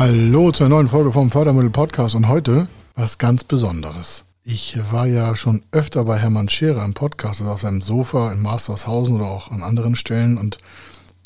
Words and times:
Hallo 0.00 0.50
zur 0.50 0.70
neuen 0.70 0.88
Folge 0.88 1.12
vom 1.12 1.30
Fördermittel 1.30 1.68
Podcast 1.68 2.14
und 2.14 2.26
heute 2.26 2.68
was 2.94 3.18
ganz 3.18 3.44
Besonderes. 3.44 4.24
Ich 4.42 4.78
war 4.90 5.06
ja 5.06 5.36
schon 5.36 5.62
öfter 5.72 6.06
bei 6.06 6.16
Hermann 6.16 6.48
Scherer 6.48 6.86
im 6.86 6.94
Podcast, 6.94 7.42
also 7.42 7.52
auf 7.52 7.60
seinem 7.60 7.82
Sofa 7.82 8.32
in 8.32 8.40
Mastershausen 8.40 9.16
oder 9.16 9.26
auch 9.26 9.50
an 9.50 9.62
anderen 9.62 9.96
Stellen 9.96 10.38
und 10.38 10.56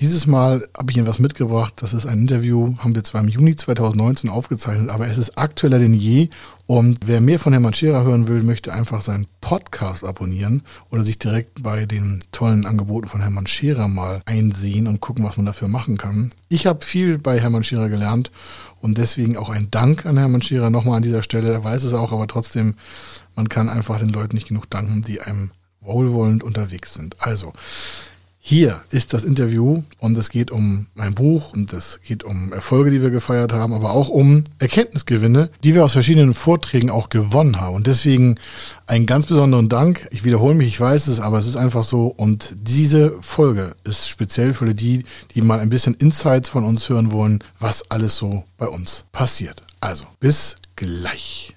dieses 0.01 0.27
Mal 0.27 0.67
habe 0.77 0.91
ich 0.91 0.97
Ihnen 0.97 1.07
was 1.07 1.21
mitgebracht. 1.21 1.75
Das 1.77 1.95
ist 1.95 2.05
ein 2.05 2.21
Interview, 2.21 2.75
haben 2.79 2.97
wir 2.97 3.05
zwar 3.05 3.21
im 3.21 3.29
Juni 3.29 3.55
2019 3.55 4.29
aufgezeichnet, 4.29 4.91
aber 4.91 5.07
es 5.07 5.19
ist 5.19 5.39
aktueller 5.39 5.79
denn 5.79 5.95
je. 5.95 6.31
Und 6.67 6.99
wer 7.07 7.21
mehr 7.21 7.39
von 7.39 7.53
Hermann 7.53 7.75
Scherer 7.75 8.03
hören 8.03 8.27
will, 8.27 8.43
möchte 8.43 8.73
einfach 8.73 9.01
seinen 9.03 9.27
Podcast 9.41 10.05
abonnieren 10.05 10.63
oder 10.91 11.05
sich 11.05 11.19
direkt 11.19 11.63
bei 11.63 11.87
den 11.87 12.25
tollen 12.33 12.67
Angeboten 12.67 13.09
von 13.09 13.21
Hermann 13.21 13.47
Scherer 13.47 13.87
mal 13.87 14.23
einsehen 14.27 14.89
und 14.89 15.01
gucken, 15.01 15.25
was 15.25 15.37
man 15.37 15.47
dafür 15.47 15.69
machen 15.69 15.97
kann. 15.97 16.33
Ich 16.49 16.67
habe 16.67 16.85
viel 16.85 17.19
bei 17.19 17.41
Hermann 17.41 17.65
Scherer 17.65 17.89
gelernt 17.89 18.33
und 18.81 18.99
deswegen 18.99 19.37
auch 19.37 19.51
ein 19.51 19.71
Dank 19.71 20.07
an 20.07 20.19
Hermann 20.19 20.43
Scherer 20.43 20.71
nochmal 20.71 20.97
an 20.97 21.03
dieser 21.03 21.23
Stelle. 21.23 21.53
Er 21.53 21.63
weiß 21.63 21.85
es 21.85 21.95
auch, 21.95 22.13
aber 22.13 22.27
trotzdem, 22.27 22.75
man 23.37 23.49
kann 23.49 23.69
einfach 23.69 24.01
den 24.01 24.09
Leuten 24.09 24.35
nicht 24.35 24.49
genug 24.49 24.69
danken, 24.71 25.03
die 25.03 25.21
einem 25.21 25.53
wohlwollend 25.81 26.43
unterwegs 26.43 26.95
sind. 26.95 27.21
Also, 27.21 27.53
hier 28.47 28.83
ist 28.91 29.15
das 29.15 29.25
Interview 29.25 29.85
und 29.99 30.19
es 30.19 30.29
geht 30.29 30.51
um 30.51 30.89
mein 30.95 31.15
Buch 31.15 31.55
und 31.55 31.73
es 31.73 32.01
geht 32.07 32.25
um 32.25 32.53
Erfolge, 32.53 32.91
die 32.91 33.01
wir 33.01 33.09
gefeiert 33.09 33.55
haben, 33.55 33.73
aber 33.73 33.93
auch 33.93 34.11
um 34.11 34.45
Erkenntnisgewinne, 34.59 35.49
die 35.63 35.75
wir 35.75 35.83
aus 35.83 35.95
verschiedenen 35.95 36.35
Vorträgen 36.35 36.91
auch 36.91 37.09
gewonnen 37.09 37.59
haben. 37.59 37.75
Und 37.75 37.87
deswegen 37.87 38.35
einen 38.87 39.07
ganz 39.07 39.25
besonderen 39.25 39.71
Dank. 39.71 40.07
Ich 40.11 40.25
wiederhole 40.25 40.55
mich, 40.55 40.69
ich 40.69 40.79
weiß 40.79 41.07
es, 41.07 41.21
aber 41.21 41.39
es 41.39 41.47
ist 41.47 41.57
einfach 41.57 41.85
so. 41.85 42.09
Und 42.09 42.55
diese 42.61 43.15
Folge 43.23 43.77
ist 43.83 44.11
speziell 44.11 44.53
für 44.53 44.75
die, 44.75 45.07
die 45.35 45.41
mal 45.41 45.61
ein 45.61 45.71
bisschen 45.71 45.95
Insights 45.95 46.51
von 46.51 46.65
uns 46.65 46.87
hören 46.91 47.13
wollen, 47.13 47.43
was 47.59 47.91
alles 47.91 48.15
so 48.15 48.45
bei 48.59 48.69
uns 48.69 49.07
passiert. 49.11 49.63
Also, 49.81 50.05
bis 50.21 50.57
gleich. 50.77 51.57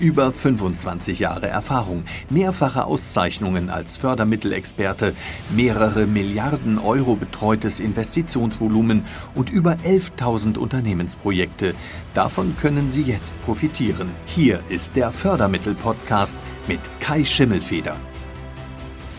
Über 0.00 0.32
25 0.32 1.20
Jahre 1.20 1.46
Erfahrung, 1.46 2.02
mehrfache 2.28 2.84
Auszeichnungen 2.84 3.70
als 3.70 3.96
Fördermittelexperte, 3.96 5.14
mehrere 5.54 6.06
Milliarden 6.06 6.80
Euro 6.80 7.14
betreutes 7.14 7.78
Investitionsvolumen 7.78 9.06
und 9.36 9.50
über 9.50 9.76
11.000 9.84 10.58
Unternehmensprojekte. 10.58 11.74
Davon 12.12 12.56
können 12.60 12.88
Sie 12.88 13.02
jetzt 13.02 13.40
profitieren. 13.44 14.10
Hier 14.26 14.58
ist 14.68 14.96
der 14.96 15.12
Fördermittel-Podcast 15.12 16.36
mit 16.66 16.80
Kai 16.98 17.24
Schimmelfeder. 17.24 17.94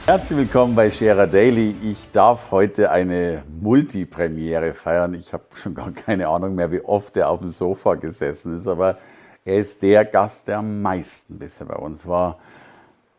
Herzlich 0.08 0.38
willkommen 0.38 0.76
bei 0.76 0.92
Scherer 0.92 1.26
Daily. 1.26 1.74
Ich 1.84 2.12
darf 2.12 2.52
heute 2.52 2.92
eine 2.92 3.44
Multipremiere 3.62 4.74
feiern. 4.74 5.14
Ich 5.14 5.32
habe 5.32 5.46
schon 5.54 5.74
gar 5.74 5.92
keine 5.92 6.28
Ahnung 6.28 6.54
mehr, 6.54 6.70
wie 6.72 6.82
oft 6.82 7.16
er 7.16 7.30
auf 7.30 7.40
dem 7.40 7.48
Sofa 7.48 7.96
gesessen 7.96 8.58
ist, 8.58 8.68
aber 8.68 8.98
er 9.46 9.60
ist 9.60 9.84
der 9.84 10.04
Gast, 10.06 10.48
der 10.48 10.58
am 10.58 10.82
meisten 10.82 11.38
bisher 11.38 11.68
bei 11.68 11.76
uns 11.76 12.08
war. 12.08 12.40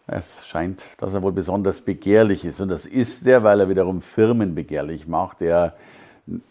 Es 0.08 0.44
scheint, 0.46 0.84
dass 0.98 1.14
er 1.14 1.22
wohl 1.22 1.32
besonders 1.32 1.80
begehrlich 1.80 2.44
ist. 2.44 2.60
Und 2.60 2.68
das 2.68 2.84
ist 2.84 3.26
er, 3.28 3.44
weil 3.44 3.60
er 3.60 3.68
wiederum 3.68 4.02
Firmen 4.02 4.56
begehrlich 4.56 5.06
macht. 5.06 5.40
Er, 5.40 5.76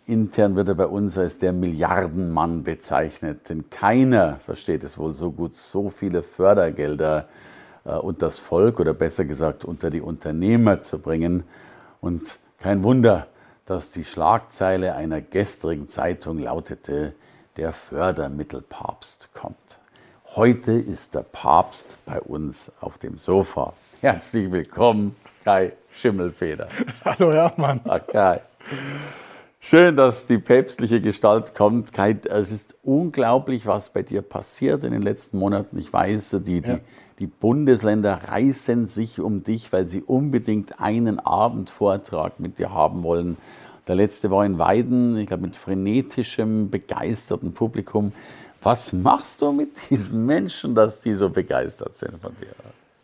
intern 0.06 0.56
wird 0.56 0.70
er 0.70 0.76
bei 0.76 0.88
uns 0.88 1.18
als 1.18 1.40
der 1.40 1.52
Milliardenmann 1.52 2.64
bezeichnet. 2.64 3.50
Denn 3.50 3.70
keiner 3.70 4.38
versteht 4.38 4.86
es 4.86 4.98
wohl 4.98 5.14
so 5.14 5.32
gut, 5.32 5.58
so 5.58 5.90
viele 5.90 6.24
Fördergelder 6.24 7.28
äh, 7.84 7.96
unter 7.96 8.28
das 8.28 8.40
Volk 8.40 8.80
oder 8.80 8.94
besser 8.94 9.26
gesagt 9.26 9.66
unter 9.66 9.90
die 9.90 10.02
Unternehmer 10.02 10.80
zu 10.80 11.00
bringen. 11.00 11.44
Und 12.00 12.40
kein 12.60 12.82
Wunder, 12.84 13.28
dass 13.66 13.90
die 13.90 14.06
Schlagzeile 14.06 14.96
einer 14.96 15.20
gestrigen 15.20 15.90
Zeitung 15.90 16.40
lautete, 16.40 17.14
der 17.58 17.72
Fördermittelpapst 17.72 19.30
kommt. 19.34 19.80
Heute 20.36 20.74
ist 20.74 21.16
der 21.16 21.22
Papst 21.22 21.96
bei 22.06 22.20
uns 22.20 22.72
auf 22.82 22.98
dem 22.98 23.18
Sofa. 23.18 23.74
Herzlich 24.02 24.52
willkommen, 24.52 25.16
Kai 25.46 25.72
Schimmelfeder. 25.90 26.68
Hallo 27.06 27.32
Hermann. 27.32 27.80
Ah, 27.86 28.00
Kai. 28.00 28.42
Schön, 29.62 29.96
dass 29.96 30.28
die 30.28 30.38
päpstliche 30.38 31.00
Gestalt 31.00 31.56
kommt. 31.56 31.94
Kai, 31.94 32.18
es 32.30 32.52
ist 32.52 32.76
unglaublich, 32.84 33.66
was 33.66 33.90
bei 33.90 34.04
dir 34.04 34.22
passiert 34.22 34.84
in 34.84 34.92
den 34.92 35.02
letzten 35.02 35.40
Monaten. 35.40 35.78
Ich 35.78 35.92
weiß, 35.92 36.38
die, 36.42 36.62
die, 36.62 36.70
ja. 36.70 36.80
die 37.20 37.28
Bundesländer 37.28 38.20
reißen 38.28 38.86
sich 38.86 39.22
um 39.22 39.44
dich, 39.44 39.72
weil 39.72 39.88
sie 39.88 40.02
unbedingt 40.02 40.82
einen 40.82 41.20
Abendvortrag 41.20 42.40
mit 42.40 42.60
dir 42.60 42.74
haben 42.74 43.04
wollen. 43.04 43.38
Der 43.88 43.96
letzte 43.96 44.32
war 44.32 44.46
in 44.46 44.58
Weiden, 44.58 45.18
ich 45.18 45.28
glaube 45.28 45.44
mit 45.44 45.56
frenetischem, 45.56 46.70
begeisterten 46.70 47.54
Publikum. 47.54 48.14
Was 48.64 48.94
machst 48.94 49.42
du 49.42 49.52
mit 49.52 49.90
diesen 49.90 50.26
Menschen, 50.26 50.74
dass 50.74 51.02
die 51.02 51.14
so 51.14 51.30
begeistert 51.30 51.96
sind 51.96 52.20
von 52.20 52.36
dir? 52.42 52.48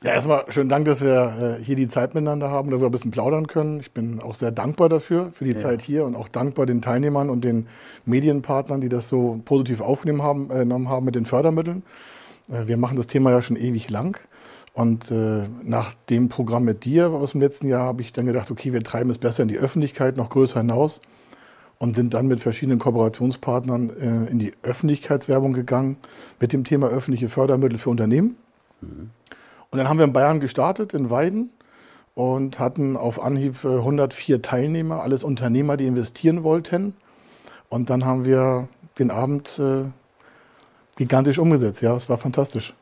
Ja, 0.03 0.13
erstmal 0.13 0.45
schönen 0.47 0.69
Dank, 0.69 0.85
dass 0.85 1.01
wir 1.01 1.59
äh, 1.59 1.63
hier 1.63 1.75
die 1.75 1.87
Zeit 1.87 2.15
miteinander 2.15 2.49
haben, 2.49 2.71
dass 2.71 2.79
wir 2.79 2.87
ein 2.87 2.91
bisschen 2.91 3.11
plaudern 3.11 3.45
können. 3.45 3.79
Ich 3.79 3.91
bin 3.91 4.19
auch 4.19 4.33
sehr 4.33 4.49
dankbar 4.49 4.89
dafür, 4.89 5.29
für 5.29 5.45
die 5.45 5.51
ja. 5.51 5.57
Zeit 5.57 5.83
hier 5.83 6.05
und 6.05 6.15
auch 6.15 6.27
dankbar 6.27 6.65
den 6.65 6.81
Teilnehmern 6.81 7.29
und 7.29 7.43
den 7.43 7.67
Medienpartnern, 8.05 8.81
die 8.81 8.89
das 8.89 9.07
so 9.07 9.39
positiv 9.45 9.81
aufgenommen 9.81 10.23
haben, 10.23 10.49
äh, 10.49 10.87
haben 10.87 11.05
mit 11.05 11.13
den 11.13 11.25
Fördermitteln. 11.25 11.83
Äh, 12.49 12.65
wir 12.65 12.77
machen 12.77 12.97
das 12.97 13.05
Thema 13.05 13.29
ja 13.29 13.43
schon 13.43 13.57
ewig 13.57 13.91
lang. 13.91 14.19
Und 14.73 15.11
äh, 15.11 15.49
nach 15.63 15.93
dem 16.09 16.29
Programm 16.29 16.63
mit 16.63 16.85
dir 16.85 17.09
aus 17.09 17.33
dem 17.33 17.41
letzten 17.41 17.67
Jahr 17.67 17.81
habe 17.81 18.01
ich 18.01 18.13
dann 18.13 18.25
gedacht, 18.25 18.51
okay, 18.51 18.71
wir 18.71 18.83
treiben 18.83 19.09
es 19.09 19.17
besser 19.17 19.43
in 19.43 19.49
die 19.49 19.57
Öffentlichkeit, 19.57 20.15
noch 20.15 20.29
größer 20.29 20.61
hinaus 20.61 21.01
und 21.77 21.95
sind 21.95 22.13
dann 22.13 22.27
mit 22.27 22.39
verschiedenen 22.39 22.79
Kooperationspartnern 22.79 23.89
äh, 23.89 24.31
in 24.31 24.39
die 24.39 24.53
Öffentlichkeitswerbung 24.61 25.51
gegangen 25.53 25.97
mit 26.39 26.53
dem 26.53 26.63
Thema 26.63 26.87
öffentliche 26.87 27.27
Fördermittel 27.27 27.79
für 27.79 27.89
Unternehmen. 27.89 28.37
Mhm. 28.81 29.09
Und 29.71 29.77
dann 29.77 29.89
haben 29.89 29.97
wir 29.97 30.05
in 30.05 30.13
Bayern 30.13 30.39
gestartet, 30.39 30.93
in 30.93 31.09
Weiden 31.09 31.49
und 32.13 32.59
hatten 32.59 32.97
auf 32.97 33.21
Anhieb 33.21 33.65
104 33.65 34.35
äh, 34.35 34.39
Teilnehmer, 34.39 35.01
alles 35.01 35.23
Unternehmer, 35.23 35.75
die 35.75 35.87
investieren 35.87 36.43
wollten. 36.43 36.93
Und 37.67 37.89
dann 37.89 38.05
haben 38.05 38.25
wir 38.25 38.67
den 38.99 39.11
Abend 39.11 39.59
äh, 39.59 39.85
gigantisch 40.97 41.39
umgesetzt. 41.39 41.81
Ja, 41.81 41.95
es 41.95 42.09
war 42.09 42.17
fantastisch. 42.17 42.73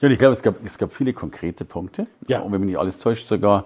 Ja, 0.00 0.08
ich 0.08 0.18
glaube, 0.18 0.32
es 0.32 0.42
gab, 0.42 0.64
es 0.64 0.78
gab 0.78 0.92
viele 0.92 1.12
konkrete 1.12 1.64
Punkte. 1.64 2.06
Ja. 2.28 2.40
Und 2.40 2.52
wenn 2.52 2.60
mich 2.60 2.68
nicht 2.68 2.78
alles 2.78 2.98
täuscht, 2.98 3.28
sogar 3.28 3.64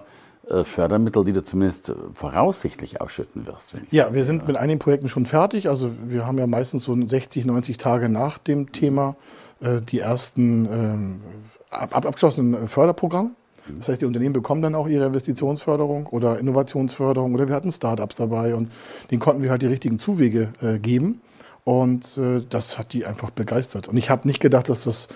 äh, 0.49 0.63
Fördermittel, 0.63 1.23
die 1.23 1.31
du 1.31 1.43
zumindest 1.43 1.89
äh, 1.89 1.93
voraussichtlich 2.13 2.99
ausschütten 2.99 3.47
wirst. 3.47 3.75
ja, 3.91 4.13
wir 4.13 4.25
sind 4.25 4.45
mit 4.45 4.57
einigen 4.57 4.79
Projekten 4.79 5.07
schon 5.07 5.25
fertig. 5.25 5.69
Also 5.69 5.91
wir 6.05 6.25
haben 6.27 6.37
ja 6.37 6.47
meistens 6.47 6.83
so 6.83 6.95
60, 6.95 7.45
90 7.45 7.77
Tage 7.77 8.09
nach 8.09 8.39
dem 8.39 8.71
Thema 8.71 9.15
äh, 9.61 9.79
die 9.81 9.99
ersten 9.99 10.65
ähm, 10.65 11.21
ab, 11.69 11.95
abgeschlossenen 11.95 12.67
Förderprogramme. 12.67 13.29
Mhm. 13.67 13.77
Das 13.79 13.87
heißt, 13.87 14.01
die 14.01 14.05
Unternehmen 14.05 14.33
bekommen 14.33 14.61
dann 14.61 14.75
auch 14.75 14.87
ihre 14.87 15.05
Investitionsförderung 15.05 16.07
oder 16.07 16.39
Innovationsförderung 16.39 17.33
oder 17.33 17.47
wir 17.47 17.55
hatten 17.55 17.71
Startups 17.71 18.17
dabei 18.17 18.55
und 18.55 18.69
denen 19.11 19.21
konnten 19.21 19.43
wir 19.43 19.49
halt 19.49 19.61
die 19.61 19.67
richtigen 19.67 19.97
Zuwege 19.97 20.49
äh, 20.61 20.77
geben. 20.77 21.21
Und 21.63 22.17
äh, 22.17 22.41
das 22.49 22.77
hat 22.77 22.91
die 22.91 23.05
einfach 23.05 23.29
begeistert. 23.29 23.87
Und 23.87 23.95
ich 23.95 24.09
habe 24.09 24.27
nicht 24.27 24.41
gedacht, 24.41 24.67
dass 24.67 24.83
das 24.83 25.07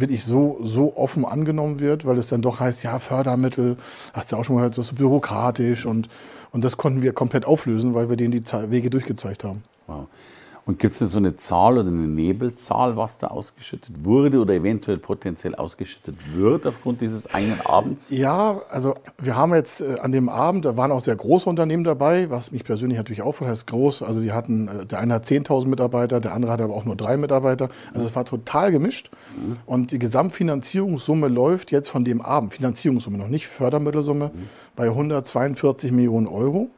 wirklich 0.00 0.24
so, 0.24 0.58
so 0.62 0.96
offen 0.96 1.24
angenommen 1.24 1.80
wird, 1.80 2.04
weil 2.04 2.18
es 2.18 2.28
dann 2.28 2.42
doch 2.42 2.60
heißt, 2.60 2.82
ja, 2.82 2.98
Fördermittel, 2.98 3.76
hast 4.12 4.32
du 4.32 4.36
auch 4.36 4.44
schon 4.44 4.56
mal 4.56 4.68
gehört, 4.68 4.74
so 4.74 4.94
bürokratisch 4.94 5.86
und, 5.86 6.08
und 6.52 6.64
das 6.64 6.76
konnten 6.76 7.02
wir 7.02 7.12
komplett 7.12 7.44
auflösen, 7.44 7.94
weil 7.94 8.08
wir 8.08 8.16
denen 8.16 8.32
die 8.32 8.44
Wege 8.70 8.90
durchgezeigt 8.90 9.44
haben. 9.44 9.62
Wow. 9.86 10.06
Und 10.68 10.78
gibt 10.78 10.92
es 10.92 10.98
denn 10.98 11.08
so 11.08 11.16
eine 11.16 11.34
Zahl 11.38 11.78
oder 11.78 11.88
eine 11.88 12.06
Nebelzahl, 12.06 12.94
was 12.94 13.16
da 13.16 13.28
ausgeschüttet 13.28 14.04
wurde 14.04 14.38
oder 14.38 14.52
eventuell 14.52 14.98
potenziell 14.98 15.54
ausgeschüttet 15.54 16.16
wird 16.34 16.66
aufgrund 16.66 17.00
dieses 17.00 17.26
einen 17.32 17.58
Abends? 17.64 18.10
Ja, 18.10 18.60
also 18.68 18.94
wir 19.16 19.34
haben 19.34 19.54
jetzt 19.54 19.80
äh, 19.80 19.96
an 19.98 20.12
dem 20.12 20.28
Abend, 20.28 20.66
da 20.66 20.76
waren 20.76 20.92
auch 20.92 21.00
sehr 21.00 21.16
große 21.16 21.48
Unternehmen 21.48 21.84
dabei, 21.84 22.28
was 22.28 22.52
mich 22.52 22.64
persönlich 22.64 22.98
natürlich 22.98 23.22
auch 23.22 23.40
heißt 23.40 23.66
groß. 23.66 24.02
Also 24.02 24.20
die 24.20 24.32
hatten, 24.32 24.68
äh, 24.68 24.84
der 24.84 24.98
eine 24.98 25.14
hat 25.14 25.24
10.000 25.24 25.68
Mitarbeiter, 25.68 26.20
der 26.20 26.34
andere 26.34 26.52
hat 26.52 26.60
aber 26.60 26.74
auch 26.74 26.84
nur 26.84 26.96
drei 26.96 27.16
Mitarbeiter. 27.16 27.70
Also 27.94 28.06
es 28.06 28.14
war 28.14 28.26
total 28.26 28.70
gemischt. 28.70 29.10
Mhm. 29.38 29.56
Und 29.64 29.92
die 29.92 29.98
Gesamtfinanzierungssumme 29.98 31.28
läuft 31.28 31.70
jetzt 31.70 31.88
von 31.88 32.04
dem 32.04 32.20
Abend, 32.20 32.52
Finanzierungssumme, 32.52 33.16
noch 33.16 33.28
nicht 33.28 33.46
Fördermittelsumme, 33.48 34.32
mhm. 34.34 34.48
bei 34.76 34.88
142 34.88 35.92
Millionen 35.92 36.26
Euro. 36.26 36.68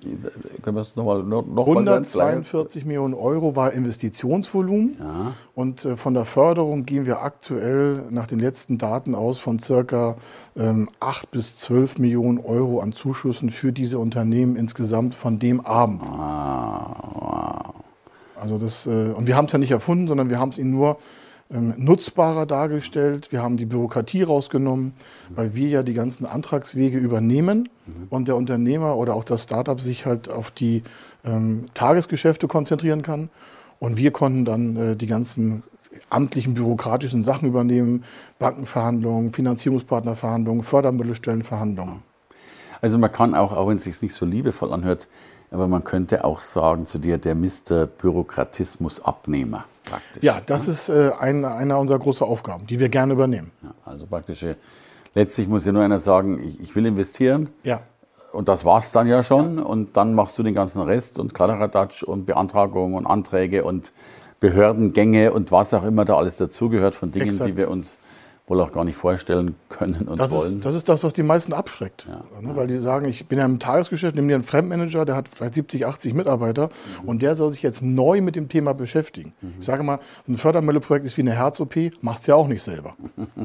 Können 0.00 0.76
wir 0.76 0.80
es 0.80 0.96
nochmal 0.96 1.22
noch, 1.22 1.46
noch 1.46 1.66
142 1.66 2.84
Millionen 2.84 3.14
Euro 3.14 3.56
war 3.56 3.72
Investitionsvolumen. 3.72 4.96
Ja. 4.98 5.32
Und 5.54 5.84
äh, 5.84 5.96
von 5.96 6.14
der 6.14 6.24
Förderung 6.24 6.86
gehen 6.86 7.06
wir 7.06 7.20
aktuell 7.20 8.04
nach 8.10 8.26
den 8.26 8.40
letzten 8.40 8.78
Daten 8.78 9.14
aus 9.14 9.38
von 9.38 9.58
circa 9.58 10.16
ähm, 10.56 10.88
8 11.00 11.30
bis 11.30 11.56
12 11.56 11.98
Millionen 11.98 12.38
Euro 12.38 12.80
an 12.80 12.92
Zuschüssen 12.92 13.50
für 13.50 13.72
diese 13.72 13.98
Unternehmen 13.98 14.56
insgesamt 14.56 15.14
von 15.14 15.38
dem 15.38 15.60
Abend. 15.60 16.02
Ah, 16.04 16.96
wow. 17.14 17.74
Also 18.40 18.58
das, 18.58 18.86
äh, 18.86 19.12
und 19.14 19.26
wir 19.26 19.36
haben 19.36 19.46
es 19.46 19.52
ja 19.52 19.58
nicht 19.58 19.70
erfunden, 19.70 20.08
sondern 20.08 20.30
wir 20.30 20.38
haben 20.38 20.48
es 20.48 20.58
ihnen 20.58 20.70
nur 20.70 20.98
nutzbarer 21.50 22.46
dargestellt. 22.46 23.32
Wir 23.32 23.42
haben 23.42 23.56
die 23.56 23.66
Bürokratie 23.66 24.22
rausgenommen, 24.22 24.92
weil 25.34 25.54
wir 25.54 25.68
ja 25.68 25.82
die 25.82 25.94
ganzen 25.94 26.24
Antragswege 26.24 26.98
übernehmen 26.98 27.68
mhm. 27.86 28.06
und 28.08 28.28
der 28.28 28.36
Unternehmer 28.36 28.96
oder 28.96 29.14
auch 29.14 29.24
das 29.24 29.42
Startup 29.42 29.80
sich 29.80 30.06
halt 30.06 30.30
auf 30.30 30.50
die 30.50 30.84
ähm, 31.24 31.66
Tagesgeschäfte 31.74 32.46
konzentrieren 32.46 33.02
kann. 33.02 33.30
Und 33.80 33.96
wir 33.96 34.12
konnten 34.12 34.44
dann 34.44 34.76
äh, 34.76 34.96
die 34.96 35.06
ganzen 35.06 35.64
amtlichen 36.08 36.54
bürokratischen 36.54 37.24
Sachen 37.24 37.48
übernehmen, 37.48 38.04
Bankenverhandlungen, 38.38 39.32
Finanzierungspartnerverhandlungen, 39.32 40.62
Fördermittelstellenverhandlungen. 40.62 42.02
Also 42.80 42.96
man 42.98 43.10
kann 43.10 43.34
auch, 43.34 43.52
auch 43.52 43.68
wenn 43.68 43.76
es 43.76 43.84
sich 43.84 44.00
nicht 44.00 44.14
so 44.14 44.24
liebevoll 44.24 44.72
anhört, 44.72 45.08
aber 45.50 45.66
man 45.68 45.84
könnte 45.84 46.24
auch 46.24 46.42
sagen 46.42 46.86
zu 46.86 46.98
dir, 46.98 47.18
der 47.18 47.34
Mr. 47.34 47.86
Bürokratismus-Abnehmer 47.86 49.64
praktisch. 49.84 50.22
Ja, 50.22 50.40
das 50.44 50.66
ne? 50.66 50.72
ist 50.72 50.88
äh, 50.88 51.10
ein, 51.18 51.44
einer 51.44 51.78
unserer 51.78 51.98
großen 51.98 52.26
Aufgaben, 52.26 52.66
die 52.66 52.78
wir 52.78 52.88
gerne 52.88 53.12
übernehmen. 53.12 53.50
Ja, 53.62 53.74
also 53.84 54.06
praktisch, 54.06 54.44
letztlich 55.14 55.48
muss 55.48 55.64
ja 55.66 55.72
nur 55.72 55.82
einer 55.82 55.98
sagen, 55.98 56.42
ich, 56.42 56.60
ich 56.60 56.76
will 56.76 56.86
investieren. 56.86 57.50
Ja. 57.64 57.80
Und 58.32 58.48
das 58.48 58.64
war 58.64 58.78
es 58.78 58.92
dann 58.92 59.08
ja 59.08 59.22
schon. 59.22 59.58
Ja. 59.58 59.64
Und 59.64 59.96
dann 59.96 60.14
machst 60.14 60.38
du 60.38 60.42
den 60.42 60.54
ganzen 60.54 60.82
Rest 60.82 61.18
und 61.18 61.34
Kladderadatsch 61.34 62.04
und 62.04 62.26
Beantragungen 62.26 62.94
und 62.94 63.06
Anträge 63.06 63.64
und 63.64 63.92
Behördengänge 64.38 65.32
und 65.32 65.52
was 65.52 65.74
auch 65.74 65.84
immer 65.84 66.04
da 66.04 66.16
alles 66.16 66.36
dazugehört 66.36 66.94
von 66.94 67.12
Dingen, 67.12 67.26
Exakt. 67.26 67.50
die 67.50 67.56
wir 67.56 67.70
uns 67.70 67.98
wohl 68.50 68.60
auch 68.60 68.72
gar 68.72 68.84
nicht 68.84 68.96
vorstellen 68.96 69.54
können 69.68 70.08
und 70.08 70.20
das 70.20 70.32
wollen. 70.32 70.56
Ist, 70.56 70.64
das 70.64 70.74
ist 70.74 70.88
das, 70.88 71.04
was 71.04 71.12
die 71.12 71.22
meisten 71.22 71.52
abschreckt. 71.52 72.06
Ja, 72.08 72.40
ne? 72.40 72.56
Weil 72.56 72.66
die 72.66 72.78
sagen, 72.78 73.08
ich 73.08 73.26
bin 73.26 73.38
ja 73.38 73.44
im 73.44 73.60
Tagesgeschäft, 73.60 74.16
nimm 74.16 74.26
dir 74.26 74.34
einen 74.34 74.42
Fremdmanager, 74.42 75.04
der 75.04 75.14
hat 75.14 75.28
vielleicht 75.28 75.54
70, 75.54 75.86
80 75.86 76.14
Mitarbeiter 76.14 76.66
mhm. 77.02 77.08
und 77.08 77.22
der 77.22 77.36
soll 77.36 77.50
sich 77.52 77.62
jetzt 77.62 77.80
neu 77.80 78.20
mit 78.20 78.34
dem 78.34 78.48
Thema 78.48 78.74
beschäftigen. 78.74 79.32
Mhm. 79.40 79.54
Ich 79.60 79.66
sage 79.66 79.84
mal, 79.84 80.00
ein 80.28 80.36
Fördermittelprojekt 80.36 81.06
ist 81.06 81.16
wie 81.16 81.22
eine 81.22 81.32
Herz-OP, 81.32 81.76
machst 82.02 82.26
du 82.26 82.32
ja 82.32 82.36
auch 82.36 82.48
nicht 82.48 82.62
selber. 82.62 82.94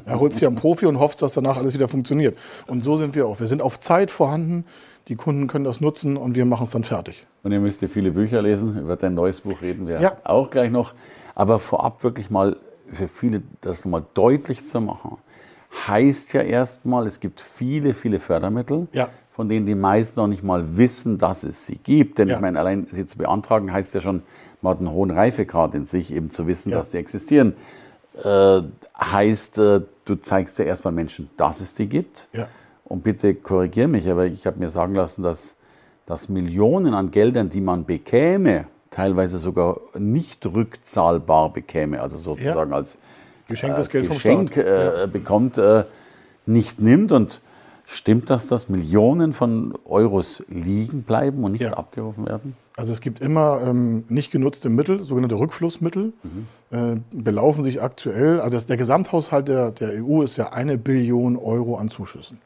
er 0.06 0.20
holt 0.20 0.34
sich 0.34 0.46
einen 0.46 0.56
Profi 0.56 0.88
und 0.88 1.00
hofft, 1.00 1.22
dass 1.22 1.34
danach 1.34 1.58
alles 1.58 1.76
wieder 1.76 1.88
funktioniert. 1.88 2.36
Und 2.66 2.84
so 2.84 2.98
sind 2.98 3.14
wir 3.14 3.28
auch. 3.28 3.40
Wir 3.40 3.48
sind 3.48 3.62
auf 3.62 3.80
Zeit 3.80 4.10
vorhanden. 4.10 4.66
Die 5.08 5.16
Kunden 5.16 5.46
können 5.46 5.66
das 5.66 5.82
nutzen 5.82 6.18
und 6.18 6.36
wir 6.36 6.46
machen 6.46 6.64
es 6.64 6.72
dann 6.72 6.84
fertig. 6.84 7.28
Und 7.44 7.52
ihr 7.52 7.60
müsst 7.60 7.84
ja 7.84 7.88
viele 7.88 8.10
Bücher 8.10 8.42
lesen. 8.42 8.80
Über 8.80 8.96
dein 8.96 9.14
neues 9.14 9.42
Buch 9.42 9.62
reden 9.62 9.86
wir 9.86 10.02
ja. 10.02 10.18
auch 10.24 10.50
gleich 10.50 10.72
noch. 10.72 10.96
Aber 11.36 11.60
vorab 11.60 12.04
wirklich 12.04 12.32
mal 12.32 12.58
für 12.90 13.08
viele 13.08 13.44
das 13.62 13.86
nochmal 13.86 14.06
deutlich 14.14 14.68
zu 14.68 14.82
machen, 14.82 15.18
heißt 15.88 16.34
ja 16.34 16.42
erstmal, 16.42 17.06
es 17.06 17.20
gibt 17.20 17.42
viele, 17.42 17.94
viele 17.94 18.20
Fördermittel, 18.20 18.88
ja. 18.94 19.10
von 19.32 19.50
denen 19.50 19.66
die 19.66 19.76
meisten 19.76 20.20
noch 20.20 20.28
nicht 20.28 20.44
mal 20.44 20.78
wissen, 20.78 21.18
dass 21.18 21.44
es 21.44 21.66
sie 21.66 21.78
gibt. 21.78 22.20
Denn 22.20 22.28
ja. 22.28 22.36
ich 22.36 22.42
meine, 22.42 22.60
allein 22.60 22.88
sie 22.92 23.06
zu 23.06 23.18
beantragen, 23.18 23.72
heißt 23.72 23.94
ja 23.96 24.02
schon, 24.02 24.24
man 24.62 24.72
hat 24.72 24.80
einen 24.80 24.92
hohen 24.92 25.12
Reifegrad 25.12 25.76
in 25.76 25.86
sich, 25.86 26.14
eben 26.14 26.30
zu 26.30 26.48
wissen, 26.48 26.72
ja. 26.72 26.78
dass 26.78 26.92
sie 26.92 26.98
existieren. 26.98 27.56
Äh, 28.24 28.62
heißt, 29.00 29.58
äh, 29.58 29.82
du 30.06 30.16
zeigst 30.16 30.58
ja 30.60 30.66
erstmal 30.66 30.94
Menschen, 30.94 31.30
dass 31.38 31.60
es 31.60 31.74
die 31.74 31.88
gibt. 31.88 32.30
Und 32.86 33.04
bitte 33.04 33.34
korrigier 33.34 33.88
mich, 33.88 34.10
aber 34.10 34.26
ich 34.26 34.46
habe 34.46 34.60
mir 34.60 34.70
sagen 34.70 34.94
lassen, 34.94 35.24
dass, 35.24 35.58
dass 36.06 36.30
Millionen 36.30 36.94
an 36.94 37.12
Geldern, 37.12 37.50
die 37.50 37.62
man 37.62 37.86
bekäme, 37.86 38.68
teilweise 38.96 39.40
sogar 39.40 39.82
nicht 39.98 40.46
rückzahlbar 40.46 41.52
bekäme, 41.52 42.02
also 42.02 42.18
sozusagen 42.18 42.72
ja. 42.72 42.78
als 42.78 42.98
geschenktes 43.50 43.88
als 43.88 43.90
Geld 43.90 44.10
Geschenk, 44.10 44.54
vom 44.54 44.64
Staat 44.64 44.66
äh, 44.66 45.00
ja. 45.02 45.06
bekommt, 45.08 45.58
äh, 45.58 45.84
nicht 46.46 46.80
nimmt. 46.80 47.12
Und 47.12 47.42
stimmt 47.86 48.30
das, 48.30 48.48
dass 48.48 48.70
Millionen 48.70 49.34
von 49.34 49.74
Euros 49.84 50.46
liegen 50.48 51.04
bleiben 51.04 51.44
und 51.44 51.52
nicht 51.52 51.62
ja. 51.62 51.74
abgerufen 51.74 52.26
werden? 52.26 52.56
Also 52.78 52.94
es 52.94 53.02
gibt 53.02 53.20
immer 53.20 53.62
ähm, 53.66 54.06
nicht 54.08 54.32
genutzte 54.32 54.70
Mittel, 54.70 55.04
sogenannte 55.04 55.36
Rückflussmittel, 55.36 56.14
mhm. 56.24 56.48
äh, 56.72 56.96
belaufen 57.12 57.66
sich 57.66 57.82
aktuell, 57.82 58.40
also 58.40 58.52
das, 58.52 58.66
der 58.66 58.78
Gesamthaushalt 58.78 59.50
der, 59.50 59.72
der 59.72 60.04
EU 60.04 60.24
ist 60.24 60.38
ja 60.38 60.54
eine 60.54 60.78
Billion 60.78 61.36
Euro 61.36 61.76
an 61.76 61.90
Zuschüssen. 61.90 62.40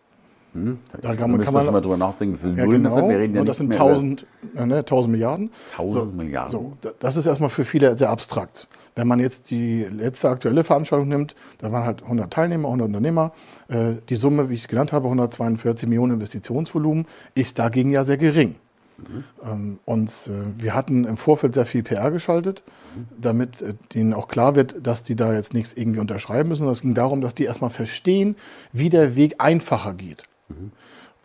Hm, 0.54 0.80
da 1.02 1.16
kann 1.16 1.32
man, 1.32 1.42
kann 1.42 1.54
man 1.54 1.66
mal 1.68 1.82
drüber 1.82 1.98
nachdenken, 1.98 2.38
viel 2.38 2.58
ja, 2.58 2.66
Nullen 2.66 2.84
genau. 2.84 2.96
sind. 2.96 3.10
Wir 3.10 3.20
reden 3.20 3.36
ja 3.36 3.42
Und 3.42 3.48
das 3.48 3.58
sind 3.58 3.72
1000, 3.72 4.26
äh, 4.56 4.66
ne, 4.66 4.78
1000 4.78 5.12
Milliarden. 5.12 5.52
1000 5.74 5.94
so, 5.94 6.18
Milliarden. 6.18 6.52
So, 6.52 6.74
das 7.00 7.16
ist 7.18 7.28
erstmal 7.28 7.50
für 7.50 7.66
viele 7.66 7.94
sehr 7.96 8.10
abstrakt. 8.10 8.68
Wenn 8.96 9.08
man 9.08 9.20
jetzt 9.20 9.52
die 9.52 9.84
letzte 9.84 10.30
aktuelle 10.30 10.64
Veranstaltung 10.64 11.08
nimmt, 11.08 11.36
da 11.60 11.72
waren 11.72 11.86
halt 11.86 12.02
100 12.04 12.34
Teilnehmer, 12.34 12.68
100 12.68 12.88
Unternehmer. 12.88 13.32
Äh, 13.68 13.94
die 14.10 14.16
Summe, 14.16 14.50
wie 14.50 14.56
ich 14.56 14.62
es 14.62 14.68
genannt 14.68 14.92
habe, 14.92 15.06
142 15.06 15.88
Millionen 15.88 16.14
Investitionsvolumen, 16.14 17.06
ist 17.36 17.60
dagegen 17.60 17.92
ja 17.92 18.04
sehr 18.04 18.18
gering. 18.18 18.56
Mhm. 18.98 19.24
Ähm, 19.44 19.80
und 19.86 20.10
äh, 20.10 20.62
wir 20.62 20.74
hatten 20.74 21.06
im 21.06 21.18
Vorfeld 21.18 21.54
sehr 21.54 21.66
viel 21.66 21.84
PR 21.84 22.12
geschaltet, 22.12 22.64
mhm. 22.96 23.06
damit 23.22 23.62
äh, 23.62 23.74
denen 23.94 24.14
auch 24.14 24.28
klar 24.28 24.56
wird, 24.56 24.76
dass 24.86 25.04
die 25.04 25.16
da 25.16 25.34
jetzt 25.34 25.54
nichts 25.54 25.74
irgendwie 25.74 26.00
unterschreiben 26.00 26.50
müssen. 26.50 26.68
Es 26.68 26.82
ging 26.82 26.94
darum, 26.94 27.22
dass 27.22 27.36
die 27.36 27.46
erstmal 27.46 27.70
verstehen, 27.70 28.36
wie 28.74 28.90
der 28.90 29.16
Weg 29.16 29.36
einfacher 29.38 29.94
geht. 29.94 30.24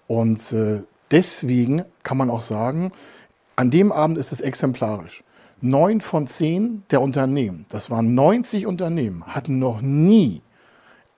Und 0.06 0.52
äh, 0.52 0.82
deswegen 1.10 1.84
kann 2.02 2.16
man 2.16 2.30
auch 2.30 2.42
sagen, 2.42 2.92
an 3.56 3.70
dem 3.70 3.92
Abend 3.92 4.18
ist 4.18 4.32
es 4.32 4.40
exemplarisch. 4.40 5.22
Neun 5.60 6.00
von 6.00 6.26
zehn 6.26 6.82
der 6.90 7.00
Unternehmen, 7.00 7.64
das 7.68 7.90
waren 7.90 8.14
90 8.14 8.66
Unternehmen, 8.66 9.24
hatten 9.26 9.58
noch 9.58 9.80
nie 9.80 10.42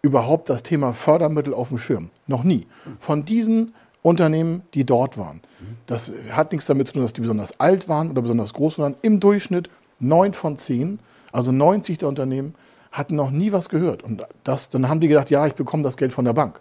überhaupt 0.02 0.48
das 0.48 0.62
Thema 0.62 0.92
Fördermittel 0.92 1.52
auf 1.52 1.70
dem 1.70 1.78
Schirm. 1.78 2.10
Noch 2.28 2.44
nie. 2.44 2.66
Von 3.00 3.24
diesen 3.24 3.74
Unternehmen, 4.02 4.62
die 4.74 4.84
dort 4.84 5.18
waren. 5.18 5.40
Das 5.86 6.12
hat 6.30 6.52
nichts 6.52 6.66
damit 6.66 6.86
zu 6.86 6.92
tun, 6.92 7.02
dass 7.02 7.12
die 7.12 7.22
besonders 7.22 7.58
alt 7.58 7.88
waren 7.88 8.10
oder 8.10 8.22
besonders 8.22 8.54
groß 8.54 8.78
waren. 8.78 8.94
Im 9.02 9.18
Durchschnitt 9.18 9.68
neun 9.98 10.32
von 10.32 10.56
zehn, 10.56 11.00
also 11.32 11.50
90 11.50 11.98
der 11.98 12.08
Unternehmen, 12.08 12.54
hatten 12.92 13.16
noch 13.16 13.30
nie 13.30 13.50
was 13.50 13.68
gehört. 13.68 14.04
Und 14.04 14.22
das, 14.44 14.70
dann 14.70 14.88
haben 14.88 15.00
die 15.00 15.08
gedacht, 15.08 15.30
ja, 15.30 15.44
ich 15.46 15.54
bekomme 15.54 15.82
das 15.82 15.96
Geld 15.96 16.12
von 16.12 16.24
der 16.24 16.34
Bank. 16.34 16.60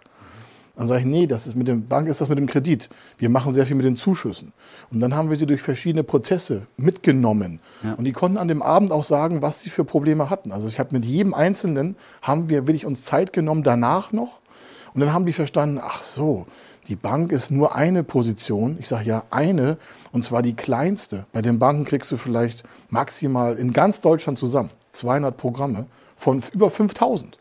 Dann 0.76 0.86
sage 0.86 1.00
ich, 1.00 1.06
nee, 1.06 1.26
das 1.26 1.46
ist 1.46 1.56
mit 1.56 1.68
dem 1.68 1.88
Bank 1.88 2.06
ist 2.06 2.20
das 2.20 2.28
mit 2.28 2.38
dem 2.38 2.46
Kredit. 2.46 2.90
Wir 3.16 3.30
machen 3.30 3.50
sehr 3.50 3.66
viel 3.66 3.76
mit 3.76 3.86
den 3.86 3.96
Zuschüssen. 3.96 4.52
Und 4.90 5.00
dann 5.00 5.14
haben 5.14 5.30
wir 5.30 5.36
sie 5.36 5.46
durch 5.46 5.62
verschiedene 5.62 6.04
Prozesse 6.04 6.66
mitgenommen. 6.76 7.60
Ja. 7.82 7.94
Und 7.94 8.04
die 8.04 8.12
konnten 8.12 8.36
an 8.36 8.48
dem 8.48 8.60
Abend 8.60 8.92
auch 8.92 9.04
sagen, 9.04 9.40
was 9.40 9.60
sie 9.60 9.70
für 9.70 9.84
Probleme 9.84 10.28
hatten. 10.28 10.52
Also 10.52 10.68
ich 10.68 10.78
habe 10.78 10.90
mit 10.92 11.06
jedem 11.06 11.32
Einzelnen, 11.32 11.96
haben 12.20 12.50
wir 12.50 12.66
wirklich 12.66 12.84
uns 12.84 13.06
Zeit 13.06 13.32
genommen, 13.32 13.62
danach 13.62 14.12
noch. 14.12 14.40
Und 14.92 15.00
dann 15.00 15.12
haben 15.12 15.24
die 15.24 15.32
verstanden, 15.32 15.80
ach 15.82 16.02
so, 16.02 16.46
die 16.88 16.96
Bank 16.96 17.32
ist 17.32 17.50
nur 17.50 17.74
eine 17.74 18.04
Position. 18.04 18.76
Ich 18.78 18.88
sage 18.88 19.08
ja 19.08 19.24
eine, 19.30 19.78
und 20.12 20.22
zwar 20.22 20.42
die 20.42 20.54
kleinste. 20.54 21.24
Bei 21.32 21.42
den 21.42 21.58
Banken 21.58 21.86
kriegst 21.86 22.12
du 22.12 22.18
vielleicht 22.18 22.64
maximal 22.90 23.56
in 23.56 23.72
ganz 23.72 24.00
Deutschland 24.00 24.38
zusammen 24.38 24.70
200 24.92 25.36
Programme 25.36 25.86
von 26.16 26.42
über 26.52 26.70
5000 26.70 27.38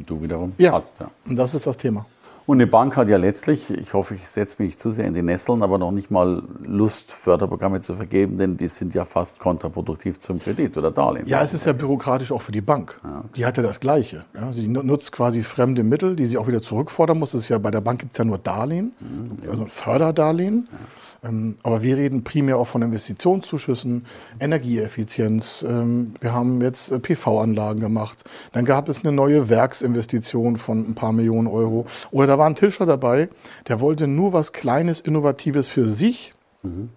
die 0.00 0.06
du 0.06 0.22
wiederum 0.22 0.52
ja. 0.58 0.72
hast. 0.72 1.00
Ja, 1.00 1.10
und 1.26 1.36
das 1.36 1.54
ist 1.54 1.66
das 1.66 1.76
Thema. 1.76 2.06
Und 2.46 2.58
eine 2.58 2.68
Bank 2.68 2.96
hat 2.96 3.08
ja 3.08 3.16
letztlich, 3.16 3.70
ich 3.70 3.92
hoffe, 3.92 4.14
ich 4.14 4.28
setze 4.28 4.56
mich 4.60 4.68
nicht 4.68 4.80
zu 4.80 4.92
sehr 4.92 5.04
in 5.04 5.14
die 5.14 5.22
Nesseln, 5.22 5.64
aber 5.64 5.78
noch 5.78 5.90
nicht 5.90 6.12
mal 6.12 6.44
Lust, 6.62 7.10
Förderprogramme 7.10 7.80
zu 7.80 7.94
vergeben, 7.94 8.38
denn 8.38 8.56
die 8.56 8.68
sind 8.68 8.94
ja 8.94 9.04
fast 9.04 9.40
kontraproduktiv 9.40 10.20
zum 10.20 10.38
Kredit 10.38 10.78
oder 10.78 10.92
Darlehen. 10.92 11.26
Ja, 11.26 11.42
es 11.42 11.54
ist 11.54 11.66
ja 11.66 11.72
bürokratisch 11.72 12.30
auch 12.30 12.42
für 12.42 12.52
die 12.52 12.60
Bank. 12.60 13.00
Ja. 13.02 13.24
Die 13.34 13.44
hat 13.44 13.56
ja 13.56 13.64
das 13.64 13.80
Gleiche. 13.80 14.24
Ja, 14.32 14.52
sie 14.52 14.68
nutzt 14.68 15.10
quasi 15.10 15.42
fremde 15.42 15.82
Mittel, 15.82 16.14
die 16.14 16.24
sie 16.24 16.38
auch 16.38 16.46
wieder 16.46 16.62
zurückfordern 16.62 17.18
muss. 17.18 17.32
Das 17.32 17.42
ist 17.42 17.48
ja, 17.48 17.58
bei 17.58 17.72
der 17.72 17.80
Bank 17.80 17.98
gibt 17.98 18.12
es 18.12 18.18
ja 18.18 18.24
nur 18.24 18.38
Darlehen, 18.38 18.92
mhm, 19.00 19.50
also 19.50 19.66
Förderdarlehen. 19.66 20.68
Ja. 20.70 20.78
Ähm, 21.26 21.56
aber 21.62 21.82
wir 21.82 21.96
reden 21.96 22.24
primär 22.24 22.58
auch 22.58 22.66
von 22.66 22.82
Investitionszuschüssen, 22.82 24.06
Energieeffizienz. 24.38 25.64
Ähm, 25.66 26.14
wir 26.20 26.32
haben 26.32 26.60
jetzt 26.60 26.90
äh, 26.90 26.98
PV-Anlagen 26.98 27.80
gemacht. 27.80 28.24
Dann 28.52 28.64
gab 28.64 28.88
es 28.88 29.04
eine 29.04 29.12
neue 29.12 29.48
Werksinvestition 29.48 30.56
von 30.56 30.90
ein 30.90 30.94
paar 30.94 31.12
Millionen 31.12 31.48
Euro. 31.48 31.86
Oder 32.10 32.26
da 32.26 32.38
war 32.38 32.46
ein 32.46 32.54
Tischer 32.54 32.86
dabei, 32.86 33.28
der 33.68 33.80
wollte 33.80 34.06
nur 34.06 34.32
was 34.32 34.52
Kleines, 34.52 35.00
Innovatives 35.00 35.68
für 35.68 35.86
sich 35.86 36.32
mhm. 36.62 36.90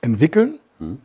entwickeln. 0.00 0.58
Mhm. 0.78 0.98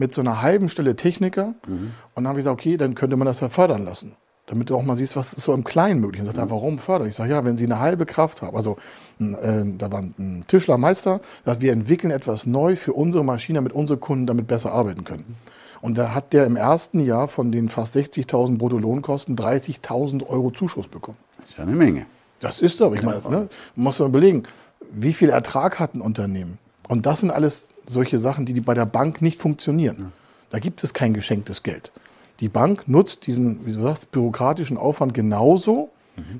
Mit 0.00 0.14
so 0.14 0.20
einer 0.20 0.42
halben 0.42 0.68
Stelle 0.68 0.94
Techniker. 0.94 1.54
Mhm. 1.66 1.92
Und 2.14 2.24
dann 2.24 2.28
habe 2.28 2.38
ich 2.38 2.44
gesagt, 2.44 2.60
okay, 2.60 2.76
dann 2.76 2.94
könnte 2.94 3.16
man 3.16 3.26
das 3.26 3.40
ja 3.40 3.48
fördern 3.48 3.84
lassen 3.84 4.16
damit 4.48 4.70
du 4.70 4.76
auch 4.76 4.82
mal 4.82 4.96
siehst, 4.96 5.14
was 5.14 5.34
ist 5.34 5.44
so 5.44 5.52
im 5.52 5.62
Kleinen 5.62 6.00
möglich. 6.00 6.20
Und 6.20 6.26
sagt 6.26 6.38
er, 6.38 6.50
warum 6.50 6.78
fördern? 6.78 7.08
Ich 7.08 7.14
sage, 7.14 7.32
ja, 7.32 7.44
wenn 7.44 7.56
Sie 7.56 7.66
eine 7.66 7.78
halbe 7.78 8.06
Kraft 8.06 8.42
haben. 8.42 8.56
Also 8.56 8.76
äh, 9.20 9.62
da 9.76 9.92
war 9.92 10.00
ein 10.00 10.44
Tischlermeister, 10.48 11.20
sagt, 11.44 11.60
wir 11.60 11.72
entwickeln 11.72 12.10
etwas 12.10 12.46
neu 12.46 12.74
für 12.74 12.94
unsere 12.94 13.24
Maschine, 13.24 13.58
damit 13.58 13.72
unsere 13.72 13.98
Kunden 13.98 14.26
damit 14.26 14.46
besser 14.46 14.72
arbeiten 14.72 15.04
können. 15.04 15.36
Und 15.80 15.98
da 15.98 16.14
hat 16.14 16.32
der 16.32 16.46
im 16.46 16.56
ersten 16.56 17.00
Jahr 17.00 17.28
von 17.28 17.52
den 17.52 17.68
fast 17.68 17.94
60.000 17.94 18.58
Bruttolohnkosten 18.58 19.36
30.000 19.36 20.26
Euro 20.26 20.50
Zuschuss 20.50 20.88
bekommen. 20.88 21.18
Das 21.38 21.50
ist 21.50 21.58
ja 21.58 21.64
eine 21.64 21.76
Menge. 21.76 22.06
Das 22.40 22.60
ist 22.60 22.80
aber, 22.80 22.96
ich 22.96 23.02
meine, 23.02 23.18
ne, 23.18 23.48
man 23.76 23.84
muss 23.84 23.98
man 23.98 24.08
überlegen, 24.08 24.44
wie 24.90 25.12
viel 25.12 25.28
Ertrag 25.28 25.78
hat 25.78 25.94
ein 25.94 26.00
Unternehmen? 26.00 26.58
Und 26.88 27.04
das 27.06 27.20
sind 27.20 27.30
alles 27.30 27.68
solche 27.86 28.18
Sachen, 28.18 28.46
die, 28.46 28.52
die 28.52 28.60
bei 28.60 28.74
der 28.74 28.86
Bank 28.86 29.20
nicht 29.22 29.40
funktionieren. 29.40 30.12
Da 30.50 30.58
gibt 30.58 30.82
es 30.82 30.94
kein 30.94 31.14
geschenktes 31.14 31.62
Geld. 31.62 31.92
Die 32.40 32.48
Bank 32.48 32.86
nutzt 32.86 33.26
diesen, 33.26 33.66
wie 33.66 33.72
du 33.72 33.82
sagst, 33.82 34.10
bürokratischen 34.12 34.76
Aufwand 34.76 35.14
genauso. 35.14 35.90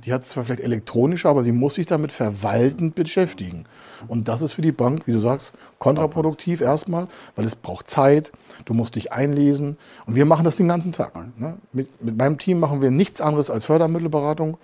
Die 0.04 0.12
hat 0.12 0.22
es 0.22 0.28
zwar 0.28 0.44
vielleicht 0.44 0.62
elektronisch, 0.62 1.26
aber 1.26 1.44
sie 1.44 1.52
muss 1.52 1.74
sich 1.74 1.86
damit 1.86 2.10
verwaltend 2.12 2.94
beschäftigen. 2.94 3.64
Und 4.08 4.28
das 4.28 4.42
ist 4.42 4.52
für 4.52 4.62
die 4.62 4.72
Bank, 4.72 5.06
wie 5.06 5.12
du 5.12 5.20
sagst, 5.20 5.52
kontraproduktiv 5.78 6.60
erstmal, 6.60 7.06
weil 7.36 7.44
es 7.44 7.54
braucht 7.54 7.88
Zeit, 7.90 8.32
du 8.64 8.74
musst 8.74 8.96
dich 8.96 9.12
einlesen. 9.12 9.76
Und 10.06 10.16
wir 10.16 10.24
machen 10.24 10.44
das 10.44 10.56
den 10.56 10.68
ganzen 10.68 10.92
Tag. 10.92 11.14
Ne? 11.38 11.58
Mit, 11.72 12.02
mit 12.02 12.16
meinem 12.16 12.38
Team 12.38 12.58
machen 12.60 12.82
wir 12.82 12.90
nichts 12.90 13.20
anderes 13.20 13.50
als 13.50 13.66
Fördermittelberatung. 13.66 14.58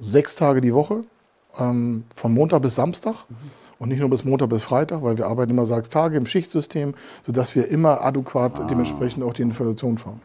Sechs 0.00 0.36
Tage 0.36 0.60
die 0.60 0.74
Woche, 0.74 1.02
ähm, 1.58 2.04
von 2.14 2.32
Montag 2.32 2.62
bis 2.62 2.74
Samstag. 2.74 3.14
Und 3.78 3.88
nicht 3.88 4.00
nur 4.00 4.10
bis 4.10 4.24
Montag 4.24 4.50
bis 4.50 4.62
Freitag, 4.62 5.02
weil 5.02 5.16
wir 5.16 5.26
arbeiten 5.26 5.52
immer 5.52 5.64
sechs 5.64 5.88
Tage 5.88 6.16
im 6.16 6.26
Schichtsystem, 6.26 6.94
sodass 7.22 7.54
wir 7.54 7.68
immer 7.68 8.02
adäquat 8.02 8.70
dementsprechend 8.70 9.24
auch 9.24 9.32
die 9.32 9.42
Inflation 9.42 9.96
fahren. 9.96 10.20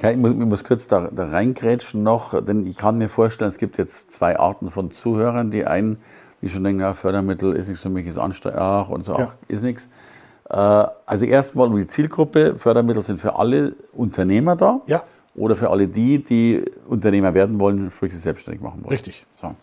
Ich, 0.00 0.16
muss, 0.16 0.30
ich 0.30 0.38
muss 0.38 0.62
kurz 0.62 0.86
da, 0.86 1.08
da 1.10 1.24
reingrätschen 1.26 2.04
noch, 2.04 2.40
denn 2.44 2.66
ich 2.66 2.76
kann 2.76 2.98
mir 2.98 3.08
vorstellen, 3.08 3.50
es 3.50 3.58
gibt 3.58 3.78
jetzt 3.78 4.12
zwei 4.12 4.38
Arten 4.38 4.70
von 4.70 4.92
Zuhörern. 4.92 5.50
Die 5.50 5.66
einen, 5.66 5.98
die 6.40 6.48
schon 6.48 6.62
denken, 6.62 6.80
ja, 6.82 6.94
Fördermittel 6.94 7.54
ist 7.56 7.66
nichts 7.68 7.82
für 7.82 7.88
mich, 7.88 8.06
ist 8.06 8.16
ach, 8.18 8.88
und 8.90 9.04
so, 9.04 9.18
Ja. 9.18 9.28
ach, 9.32 9.34
ist 9.48 9.62
nichts. 9.62 9.88
Äh, 10.50 10.54
Also 11.06 11.26
erstmal 11.26 11.66
um 11.66 11.76
die 11.76 11.86
Zielgruppe, 11.88 12.54
Fördermittel 12.54 13.02
sind 13.02 13.20
für 13.20 13.36
alle 13.36 13.74
Unternehmer 13.92 14.54
da 14.54 14.80
Ja. 14.86 15.02
oder 15.34 15.56
für 15.56 15.70
alle 15.70 15.88
die, 15.88 16.22
die 16.22 16.62
Unternehmer 16.88 17.34
werden 17.34 17.58
wollen, 17.58 17.90
sprich 17.90 18.12
sie 18.12 18.18
selbstständig 18.18 18.62
machen 18.62 18.82
wollen. 18.84 18.90
Richtig. 18.92 19.26
So. 19.34 19.54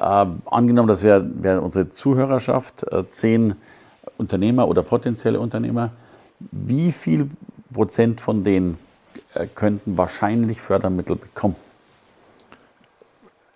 Ähm, 0.00 0.40
angenommen, 0.50 0.88
das 0.88 1.02
wäre 1.02 1.28
wär 1.42 1.62
unsere 1.62 1.90
Zuhörerschaft, 1.90 2.90
äh, 2.90 3.04
zehn 3.10 3.54
Unternehmer 4.16 4.66
oder 4.66 4.82
potenzielle 4.82 5.38
Unternehmer. 5.38 5.90
Wie 6.52 6.90
viel 6.90 7.28
Prozent 7.72 8.20
von 8.22 8.44
denen 8.44 8.74
äh, 8.74 8.87
könnten 9.54 9.96
wahrscheinlich 9.98 10.60
Fördermittel 10.60 11.16
bekommen? 11.16 11.56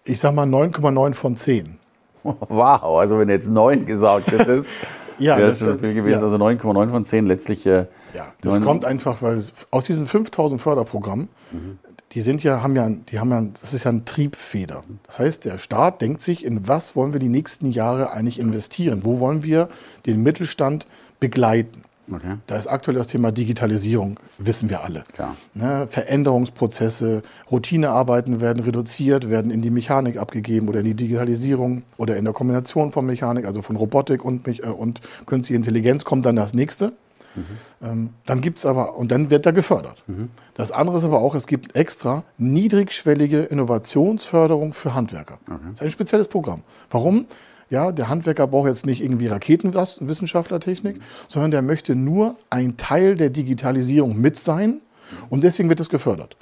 Ich 0.04 0.18
sag 0.20 0.34
mal 0.34 0.46
9,9 0.46 1.14
von 1.14 1.36
10. 1.36 1.78
Wow, 2.24 2.98
also 3.00 3.18
wenn 3.18 3.28
jetzt 3.28 3.48
neun 3.48 3.84
gesagt 3.86 4.30
hättest, 4.30 4.68
Ja, 5.18 5.36
wäre 5.36 5.48
das- 5.48 5.58
das 5.58 5.68
schon 5.68 5.78
viel 5.80 5.94
gewesen. 5.94 6.18
ja. 6.18 6.24
Also 6.24 6.36
9,9 6.36 6.88
von 6.88 7.04
10 7.04 7.26
letztlich. 7.26 7.66
Äh, 7.66 7.86
Ja, 8.14 8.26
das 8.40 8.60
kommt 8.60 8.84
einfach, 8.84 9.22
weil 9.22 9.34
es, 9.36 9.52
aus 9.70 9.84
diesen 9.86 10.06
5000 10.06 10.60
Förderprogrammen, 10.60 11.28
die 12.12 12.20
sind 12.20 12.42
ja, 12.42 12.62
haben 12.62 12.76
ja, 12.76 12.88
die 12.88 13.18
haben 13.18 13.30
ja, 13.30 13.42
das 13.60 13.74
ist 13.74 13.84
ja 13.84 13.90
ein 13.92 14.04
Triebfeder. 14.04 14.84
Das 15.06 15.18
heißt, 15.18 15.44
der 15.44 15.58
Staat 15.58 16.00
denkt 16.00 16.20
sich, 16.20 16.44
in 16.44 16.66
was 16.68 16.94
wollen 16.96 17.12
wir 17.12 17.20
die 17.20 17.28
nächsten 17.28 17.70
Jahre 17.70 18.10
eigentlich 18.12 18.38
investieren? 18.38 19.02
Wo 19.04 19.18
wollen 19.20 19.42
wir 19.44 19.68
den 20.06 20.22
Mittelstand 20.22 20.86
begleiten? 21.20 21.84
Okay. 22.14 22.36
Da 22.46 22.56
ist 22.56 22.66
aktuell 22.66 22.96
das 22.96 23.06
Thema 23.06 23.32
Digitalisierung, 23.32 24.18
wissen 24.38 24.70
wir 24.70 24.84
alle. 24.84 25.04
Ne, 25.54 25.86
Veränderungsprozesse, 25.86 27.22
Routinearbeiten 27.50 28.40
werden 28.40 28.62
reduziert, 28.62 29.30
werden 29.30 29.50
in 29.50 29.62
die 29.62 29.70
Mechanik 29.70 30.18
abgegeben 30.18 30.68
oder 30.68 30.80
in 30.80 30.86
die 30.86 30.94
Digitalisierung 30.94 31.82
oder 31.96 32.16
in 32.16 32.24
der 32.24 32.34
Kombination 32.34 32.92
von 32.92 33.06
Mechanik, 33.06 33.46
also 33.46 33.62
von 33.62 33.76
Robotik 33.76 34.24
und, 34.24 34.46
äh, 34.46 34.62
und 34.66 35.00
künstliche 35.26 35.56
Intelligenz 35.56 36.04
kommt 36.04 36.26
dann 36.26 36.36
das 36.36 36.54
nächste. 36.54 36.92
Ähm, 37.82 38.10
dann 38.26 38.40
gibt 38.40 38.58
es 38.58 38.66
aber, 38.66 38.96
und 38.96 39.10
dann 39.10 39.30
wird 39.30 39.46
da 39.46 39.52
gefördert. 39.52 40.02
Das 40.54 40.70
andere 40.70 40.98
ist 40.98 41.04
aber 41.04 41.20
auch, 41.20 41.34
es 41.34 41.46
gibt 41.46 41.74
extra 41.76 42.24
niedrigschwellige 42.38 43.40
Innovationsförderung 43.44 44.74
für 44.74 44.94
Handwerker. 44.94 45.38
Das 45.46 45.74
ist 45.74 45.82
ein 45.82 45.90
spezielles 45.90 46.28
Programm. 46.28 46.62
Warum? 46.90 47.26
Ja, 47.72 47.90
der 47.90 48.08
Handwerker 48.10 48.46
braucht 48.46 48.68
jetzt 48.68 48.84
nicht 48.84 49.02
irgendwie 49.02 49.28
Raketenwissenschaftlertechnik, 49.28 51.00
sondern 51.26 51.50
der 51.52 51.62
möchte 51.62 51.94
nur 51.94 52.36
ein 52.50 52.76
Teil 52.76 53.14
der 53.16 53.30
Digitalisierung 53.30 54.20
mit 54.20 54.38
sein 54.38 54.80
und 55.30 55.42
deswegen 55.42 55.68
wird 55.68 55.80
es 55.80 55.88
gefördert. 55.88 56.36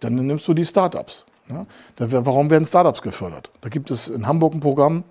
Dann 0.00 0.14
nimmst 0.14 0.46
du 0.46 0.52
die 0.54 0.64
Startups. 0.66 1.24
Ja? 1.48 1.64
Wär- 1.96 2.26
warum 2.26 2.50
werden 2.50 2.66
Startups 2.66 3.00
gefördert? 3.02 3.50
Da 3.62 3.68
gibt 3.70 3.90
es 3.90 4.08
in 4.08 4.26
Hamburg 4.26 4.54
ein 4.54 4.60
Programm, 4.60 5.04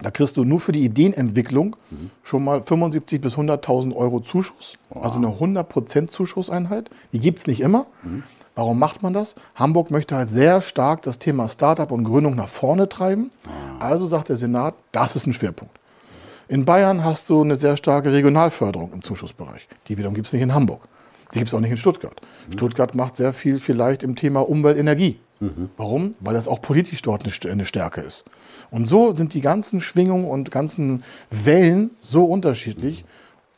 da 0.00 0.10
kriegst 0.10 0.36
du 0.36 0.44
nur 0.44 0.60
für 0.60 0.72
die 0.72 0.84
Ideenentwicklung 0.84 1.76
schon 2.22 2.44
mal 2.44 2.58
75.000 2.60 3.18
bis 3.20 3.34
100.000 3.38 3.94
Euro 3.96 4.20
Zuschuss. 4.20 4.74
Also 4.90 5.16
eine 5.18 5.28
100% 5.28 6.08
Zuschusseinheit. 6.08 6.90
Die 7.12 7.18
gibt 7.20 7.38
es 7.38 7.46
nicht 7.46 7.60
immer. 7.60 7.86
Warum 8.54 8.78
macht 8.78 9.02
man 9.02 9.12
das? 9.14 9.34
Hamburg 9.54 9.90
möchte 9.90 10.14
halt 10.14 10.28
sehr 10.28 10.60
stark 10.60 11.02
das 11.02 11.18
Thema 11.18 11.48
Startup 11.48 11.90
und 11.90 12.04
Gründung 12.04 12.34
nach 12.34 12.48
vorne 12.48 12.88
treiben. 12.88 13.30
Also 13.78 14.06
sagt 14.06 14.28
der 14.28 14.36
Senat, 14.36 14.74
das 14.92 15.16
ist 15.16 15.26
ein 15.26 15.32
Schwerpunkt. 15.32 15.74
In 16.48 16.64
Bayern 16.66 17.02
hast 17.02 17.30
du 17.30 17.40
eine 17.42 17.56
sehr 17.56 17.76
starke 17.78 18.12
Regionalförderung 18.12 18.92
im 18.92 19.00
Zuschussbereich. 19.02 19.66
Die 19.88 19.96
wiederum 19.96 20.14
gibt 20.14 20.26
es 20.26 20.32
nicht 20.34 20.42
in 20.42 20.52
Hamburg. 20.52 20.82
Die 21.32 21.38
gibt 21.38 21.48
es 21.48 21.54
auch 21.54 21.60
nicht 21.60 21.70
in 21.70 21.78
Stuttgart. 21.78 22.20
Stuttgart 22.52 22.94
macht 22.94 23.16
sehr 23.16 23.32
viel 23.32 23.56
vielleicht 23.58 24.02
im 24.02 24.16
Thema 24.16 24.40
Umwelt, 24.46 24.76
Energie. 24.76 25.18
Warum? 25.76 26.14
Weil 26.20 26.34
das 26.34 26.46
auch 26.46 26.60
politisch 26.62 27.02
dort 27.02 27.22
eine 27.24 27.32
St- 27.32 27.50
eine 27.50 27.64
Stärke 27.64 28.00
ist. 28.02 28.24
Und 28.70 28.84
so 28.84 29.10
sind 29.12 29.34
die 29.34 29.40
ganzen 29.40 29.80
Schwingungen 29.80 30.26
und 30.26 30.50
ganzen 30.52 31.02
Wellen 31.30 31.90
so 32.00 32.26
unterschiedlich. 32.26 33.04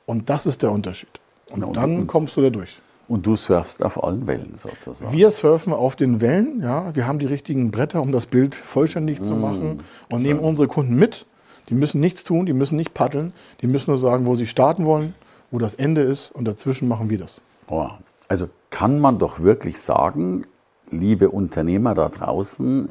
Und 0.06 0.30
das 0.30 0.46
ist 0.46 0.62
der 0.62 0.70
Unterschied. 0.72 1.10
Und 1.50 1.62
und- 1.64 1.76
dann 1.76 1.98
und- 2.00 2.06
kommst 2.06 2.36
du 2.36 2.42
da 2.42 2.48
durch. 2.50 2.80
Und 3.06 3.26
du 3.26 3.36
surfst 3.36 3.82
auf 3.82 4.02
allen 4.02 4.26
Wellen 4.26 4.56
sozusagen. 4.56 5.12
Wir 5.12 5.30
surfen 5.30 5.72
auf 5.72 5.94
den 5.94 6.20
Wellen, 6.20 6.60
ja. 6.62 6.94
Wir 6.94 7.06
haben 7.06 7.18
die 7.18 7.26
richtigen 7.26 7.70
Bretter, 7.70 8.00
um 8.00 8.12
das 8.12 8.26
Bild 8.26 8.54
vollständig 8.54 9.22
zu 9.22 9.34
machen 9.34 9.82
und 10.10 10.22
nehmen 10.22 10.40
unsere 10.40 10.68
Kunden 10.68 10.96
mit. 10.96 11.26
Die 11.68 11.74
müssen 11.74 12.00
nichts 12.00 12.24
tun, 12.24 12.46
die 12.46 12.52
müssen 12.52 12.76
nicht 12.76 12.94
paddeln, 12.94 13.32
die 13.60 13.66
müssen 13.66 13.90
nur 13.90 13.98
sagen, 13.98 14.26
wo 14.26 14.34
sie 14.34 14.46
starten 14.46 14.84
wollen, 14.84 15.14
wo 15.50 15.58
das 15.58 15.74
Ende 15.74 16.02
ist 16.02 16.30
und 16.30 16.46
dazwischen 16.46 16.88
machen 16.88 17.10
wir 17.10 17.18
das. 17.18 17.40
Oh, 17.68 17.88
Also 18.28 18.48
kann 18.70 19.00
man 19.00 19.18
doch 19.18 19.40
wirklich 19.40 19.80
sagen, 19.80 20.46
liebe 20.90 21.30
Unternehmer 21.30 21.94
da 21.94 22.08
draußen, 22.08 22.90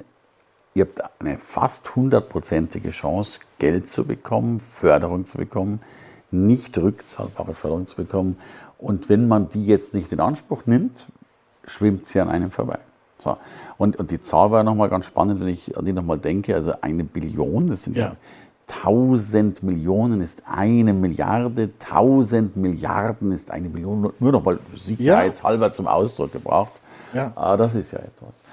ihr 0.74 0.86
habt 0.86 1.02
eine 1.22 1.38
fast 1.38 1.96
hundertprozentige 1.96 2.90
Chance, 2.90 3.40
Geld 3.60 3.90
zu 3.90 4.06
bekommen, 4.06 4.60
Förderung 4.60 5.26
zu 5.26 5.38
bekommen, 5.38 5.80
nicht 6.34 6.78
rückzahlbare 6.78 7.54
Förderung 7.54 7.88
zu 7.88 7.96
bekommen. 7.96 8.38
Und 8.78 9.08
wenn 9.10 9.28
man 9.28 9.50
die 9.50 9.66
jetzt 9.66 9.94
nicht 9.94 10.12
in 10.12 10.20
Anspruch 10.20 10.66
nimmt, 10.66 11.06
schwimmt 11.66 12.08
sie 12.08 12.20
an 12.20 12.30
einem 12.30 12.52
vorbei. 12.52 12.80
So. 13.18 13.38
Und, 13.78 13.98
und 13.98 14.12
die 14.12 14.20
Zahl 14.20 14.52
war 14.52 14.60
ja 14.60 14.64
nochmal 14.64 14.90
ganz 14.90 15.06
spannend, 15.06 15.40
wenn 15.40 15.48
ich 15.48 15.78
an 15.78 15.86
die 15.86 15.94
nochmal 15.94 16.18
denke. 16.18 16.56
Also 16.56 16.74
eine 16.82 17.04
Billion, 17.04 17.68
das 17.68 17.84
sind 17.84 17.96
ja, 17.96 18.08
Ja. 18.08 18.16
1000 18.70 19.62
Millionen 19.62 20.22
ist 20.22 20.44
eine 20.46 20.94
Milliarde, 20.94 21.70
1000 21.80 22.56
Milliarden 22.56 23.32
ist 23.32 23.52
eine 23.52 23.70
Billion. 23.70 24.14
Nur 24.20 24.32
nochmal 24.32 24.60
sicherheitshalber 24.74 25.72
zum 25.72 25.88
Ausdruck 25.88 26.32
gebracht. 26.32 26.82
Ja. 27.14 27.32
Ah, 27.36 27.58
das 27.58 27.76
ist 27.76 27.92
ja 27.92 28.00
etwas. 28.00 28.44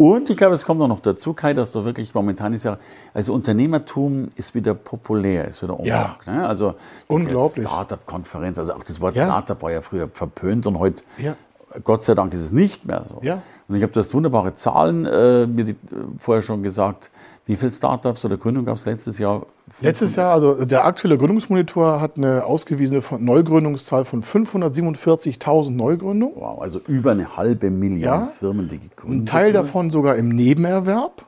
Und 0.00 0.30
ich 0.30 0.38
glaube, 0.38 0.54
es 0.54 0.64
kommt 0.64 0.80
auch 0.80 0.88
noch 0.88 1.00
dazu, 1.00 1.34
Kai, 1.34 1.52
dass 1.52 1.72
du 1.72 1.84
wirklich 1.84 2.14
momentan 2.14 2.54
ist 2.54 2.64
ja, 2.64 2.78
also 3.12 3.34
Unternehmertum 3.34 4.30
ist 4.34 4.54
wieder 4.54 4.72
populär, 4.72 5.46
ist 5.46 5.62
wieder 5.62 5.78
Ja. 5.82 6.16
Ne? 6.24 6.48
Also 6.48 6.76
Unglaublich. 7.06 7.66
Startup-Konferenz, 7.66 8.58
also 8.58 8.72
auch 8.72 8.82
das 8.82 8.98
Wort 9.02 9.14
Ja. 9.14 9.26
Startup 9.26 9.60
war 9.60 9.70
ja 9.70 9.82
früher 9.82 10.08
verpönt 10.08 10.66
und 10.66 10.78
heute, 10.78 11.02
Ja. 11.18 11.36
Gott 11.84 12.02
sei 12.02 12.14
Dank, 12.14 12.32
ist 12.32 12.40
es 12.40 12.50
nicht 12.50 12.86
mehr 12.86 13.04
so. 13.04 13.18
Ja. 13.20 13.42
Und 13.70 13.76
ich 13.76 13.82
habe, 13.84 13.92
du 13.92 14.00
hast 14.00 14.12
wunderbare 14.12 14.52
Zahlen 14.54 15.06
äh, 15.06 15.46
mir 15.46 15.64
die, 15.64 15.70
äh, 15.72 15.76
vorher 16.18 16.42
schon 16.42 16.62
gesagt. 16.64 17.10
Wie 17.46 17.54
viele 17.56 17.70
Startups 17.72 18.24
oder 18.24 18.36
Gründungen 18.36 18.66
gab 18.66 18.76
es 18.76 18.84
letztes 18.84 19.18
Jahr? 19.18 19.46
Letztes 19.80 20.16
Jahr, 20.16 20.32
also 20.32 20.64
der 20.64 20.84
aktuelle 20.84 21.16
Gründungsmonitor 21.16 22.00
hat 22.00 22.16
eine 22.16 22.44
ausgewiesene 22.44 23.00
von- 23.00 23.24
Neugründungszahl 23.24 24.04
von 24.04 24.22
547.000 24.22 25.70
Neugründungen. 25.76 26.34
Wow, 26.36 26.60
also 26.60 26.80
über 26.88 27.12
eine 27.12 27.36
halbe 27.36 27.70
Million 27.70 28.00
Ja. 28.02 28.26
Firmen, 28.38 28.68
die 28.68 28.78
gegründet 28.78 29.20
Ein 29.22 29.26
Teil 29.26 29.44
wurden. 29.46 29.54
davon 29.54 29.90
sogar 29.90 30.16
im 30.16 30.28
Nebenerwerb. 30.30 31.24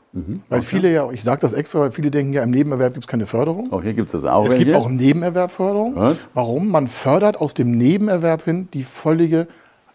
Weil 0.51 0.61
viele 0.61 0.93
ja, 0.93 1.11
ich 1.11 1.25
sage 1.25 1.41
das 1.41 1.55
extra, 1.55 1.81
weil 1.81 1.91
viele 1.91 2.11
denken 2.11 2.35
ja, 2.35 2.43
im 2.43 2.51
Nebenerwerb 2.51 2.93
gibt 2.93 3.05
es 3.05 3.09
keine 3.09 3.25
Förderung. 3.25 3.69
Okay, 3.71 3.95
gibt 3.95 4.09
es 4.09 4.13
das 4.13 4.27
auch. 4.31 4.45
Es 4.45 4.53
gibt 4.55 4.67
welche? 4.67 4.79
auch 4.79 4.87
im 4.87 4.97
Nebenerwerb 4.97 5.51
Förderung. 5.51 5.95
Warum? 6.35 6.69
Man 6.69 6.87
fördert 6.89 7.41
aus 7.41 7.55
dem 7.55 7.71
Nebenerwerb 7.79 8.45
hin 8.45 8.69
die 8.75 8.83
völlige 8.83 9.47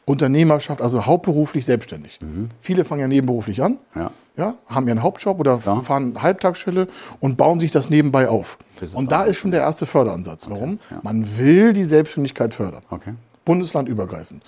Unternehmerschaft, 0.08 0.82
also 0.82 1.06
hauptberuflich 1.06 1.66
selbstständig. 1.66 2.20
Viele 2.62 2.86
fangen 2.86 3.02
ja 3.02 3.08
nebenberuflich 3.10 3.62
an, 3.62 3.74
Mhm. 3.94 4.02
Ja. 4.02 4.12
ja, 4.38 4.54
haben 4.68 4.88
ihren 4.88 5.04
Hauptjob 5.04 5.38
oder 5.40 5.60
Ja. 5.66 5.82
fahren 5.82 6.22
Halbtagsstelle 6.22 6.88
und 7.20 7.36
bauen 7.38 7.60
sich 7.60 7.72
das 7.72 7.90
nebenbei 7.90 8.30
auf. 8.30 8.58
Das 8.80 8.96
Und 8.96 9.12
da 9.12 9.24
ist 9.24 9.38
schon 9.38 9.52
der 9.52 9.62
erste 9.62 9.86
Förderansatz. 9.86 10.50
Warum? 10.50 10.80
ja. 10.90 11.00
Man 11.04 11.38
will 11.38 11.74
die 11.74 11.84
Selbstständigkeit 11.84 12.54
fördern. 12.54 12.84
Okay. 12.90 13.14
Bundeslandübergreifend. 13.44 14.44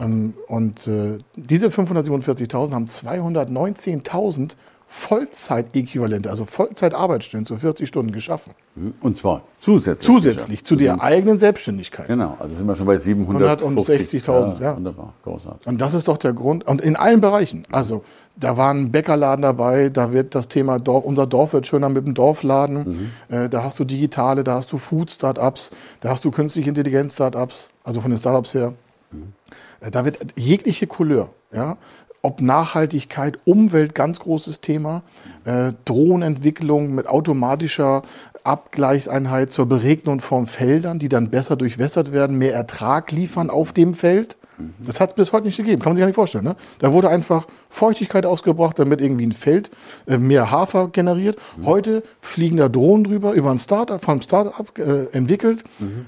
Ähm, 0.00 0.34
und 0.48 0.86
äh, 0.86 1.18
diese 1.36 1.68
547.000 1.70 2.72
haben 2.72 2.86
219.000 2.86 4.52
Vollzeitäquivalente, 4.92 6.28
also 6.30 6.44
Vollzeitarbeitsstellen 6.44 7.46
zu 7.46 7.56
40 7.56 7.88
Stunden 7.88 8.10
geschaffen. 8.10 8.54
Und 9.00 9.16
zwar 9.16 9.42
zusätzlich. 9.54 10.04
Zusätzlich 10.04 10.64
zu 10.64 10.74
der 10.74 11.00
eigenen 11.00 11.38
Selbstständigkeit. 11.38 12.08
Genau, 12.08 12.36
also 12.40 12.56
sind 12.56 12.66
wir 12.66 12.74
schon 12.74 12.86
bei 12.86 12.96
760.000. 12.96 14.58
Ja, 14.58 14.60
ja. 14.60 14.76
Wunderbar, 14.76 15.14
großartig. 15.22 15.68
Und 15.68 15.80
das 15.80 15.94
ist 15.94 16.08
doch 16.08 16.18
der 16.18 16.32
Grund, 16.32 16.66
und 16.66 16.80
in 16.80 16.96
allen 16.96 17.20
Bereichen. 17.20 17.68
Also 17.70 18.02
da 18.34 18.56
war 18.56 18.74
ein 18.74 18.90
Bäckerladen 18.90 19.42
dabei, 19.42 19.90
da 19.90 20.12
wird 20.12 20.34
das 20.34 20.48
Thema 20.48 20.80
Dorf, 20.80 21.04
unser 21.04 21.28
Dorf 21.28 21.52
wird 21.52 21.68
schöner 21.68 21.88
mit 21.88 22.04
dem 22.04 22.14
Dorfladen. 22.14 23.10
Mhm. 23.28 23.34
Äh, 23.34 23.48
da 23.48 23.62
hast 23.62 23.78
du 23.78 23.84
digitale, 23.84 24.42
da 24.42 24.56
hast 24.56 24.72
du 24.72 24.78
Food-Startups, 24.78 25.70
da 26.00 26.10
hast 26.10 26.24
du 26.24 26.32
künstliche 26.32 26.68
Intelligenz-Startups, 26.68 27.70
also 27.84 28.00
von 28.00 28.10
den 28.10 28.18
Startups 28.18 28.54
her. 28.54 28.74
Mhm. 29.12 29.34
Äh, 29.82 29.92
da 29.92 30.04
wird 30.04 30.18
jegliche 30.34 30.88
Couleur, 30.88 31.28
ja, 31.52 31.76
ob 32.22 32.40
Nachhaltigkeit, 32.40 33.38
Umwelt, 33.44 33.94
ganz 33.94 34.20
großes 34.20 34.60
Thema, 34.60 35.02
äh, 35.44 35.72
Drohnenentwicklung 35.84 36.94
mit 36.94 37.06
automatischer 37.06 38.02
Abgleichseinheit 38.44 39.50
zur 39.50 39.66
Beregnung 39.66 40.20
von 40.20 40.46
Feldern, 40.46 40.98
die 40.98 41.08
dann 41.08 41.30
besser 41.30 41.56
durchwässert 41.56 42.12
werden, 42.12 42.38
mehr 42.38 42.54
Ertrag 42.54 43.12
liefern 43.12 43.50
auf 43.50 43.72
dem 43.72 43.94
Feld. 43.94 44.36
Das 44.84 45.00
hat 45.00 45.10
es 45.10 45.14
bis 45.14 45.32
heute 45.32 45.46
nicht 45.46 45.56
gegeben, 45.56 45.80
kann 45.80 45.90
man 45.90 45.96
sich 45.96 46.02
gar 46.02 46.06
nicht 46.06 46.14
vorstellen. 46.14 46.44
Ne? 46.44 46.56
Da 46.80 46.92
wurde 46.92 47.08
einfach 47.08 47.46
Feuchtigkeit 47.68 48.26
ausgebracht, 48.26 48.78
damit 48.78 49.00
irgendwie 49.00 49.26
ein 49.26 49.32
Feld 49.32 49.70
äh, 50.06 50.18
mehr 50.18 50.50
Hafer 50.50 50.88
generiert. 50.88 51.38
Mhm. 51.56 51.66
Heute 51.66 52.02
fliegen 52.20 52.58
da 52.58 52.68
Drohnen 52.68 53.04
drüber, 53.04 53.32
über 53.32 53.50
ein 53.50 53.58
Startup, 53.58 54.02
vom 54.04 54.20
Startup 54.20 54.78
äh, 54.78 55.06
entwickelt. 55.12 55.64
Mhm 55.78 56.06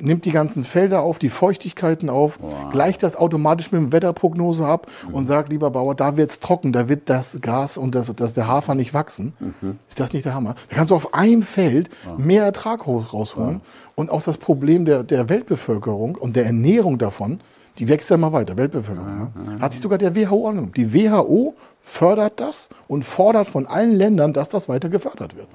nimmt 0.00 0.24
die 0.24 0.32
ganzen 0.32 0.64
Felder 0.64 1.02
auf, 1.02 1.18
die 1.18 1.28
Feuchtigkeiten 1.28 2.08
auf, 2.08 2.38
wow. 2.40 2.70
gleicht 2.70 3.02
das 3.02 3.16
automatisch 3.16 3.72
mit 3.72 3.80
dem 3.80 3.92
Wetterprognose 3.92 4.66
ab 4.66 4.86
mhm. 5.08 5.14
und 5.14 5.26
sagt, 5.26 5.50
lieber 5.50 5.70
Bauer, 5.70 5.94
da 5.94 6.16
wird 6.16 6.30
es 6.30 6.40
trocken, 6.40 6.72
da 6.72 6.88
wird 6.88 7.08
das 7.08 7.40
Gras 7.40 7.76
und 7.76 7.94
das, 7.94 8.12
das 8.14 8.32
der 8.32 8.46
Hafer 8.46 8.74
nicht 8.74 8.94
wachsen. 8.94 9.34
Mhm. 9.38 9.78
Ist 9.88 10.00
das 10.00 10.12
nicht 10.12 10.24
der 10.24 10.34
Hammer? 10.34 10.54
Da 10.68 10.76
kannst 10.76 10.90
du 10.90 10.94
auf 10.94 11.14
einem 11.14 11.42
Feld 11.42 11.90
ja. 12.06 12.14
mehr 12.16 12.44
Ertrag 12.44 12.86
rausholen 12.86 13.54
ja. 13.54 13.60
und 13.94 14.10
auch 14.10 14.22
das 14.22 14.38
Problem 14.38 14.84
der, 14.84 15.02
der 15.02 15.28
Weltbevölkerung 15.28 16.16
und 16.16 16.36
der 16.36 16.46
Ernährung 16.46 16.98
davon, 16.98 17.40
die 17.78 17.88
wächst 17.88 18.10
ja 18.10 18.16
immer 18.16 18.32
weiter, 18.32 18.56
Weltbevölkerung. 18.56 19.32
Ja. 19.34 19.60
Hat 19.60 19.72
sich 19.72 19.82
sogar 19.82 19.98
der 19.98 20.14
WHO 20.14 20.46
angenommen. 20.48 20.72
Die 20.76 20.94
WHO 20.94 21.54
fördert 21.80 22.38
das 22.40 22.68
und 22.86 23.04
fordert 23.04 23.48
von 23.48 23.66
allen 23.66 23.96
Ländern, 23.96 24.32
dass 24.32 24.48
das 24.48 24.68
weiter 24.68 24.88
gefördert 24.88 25.36
wird. 25.36 25.48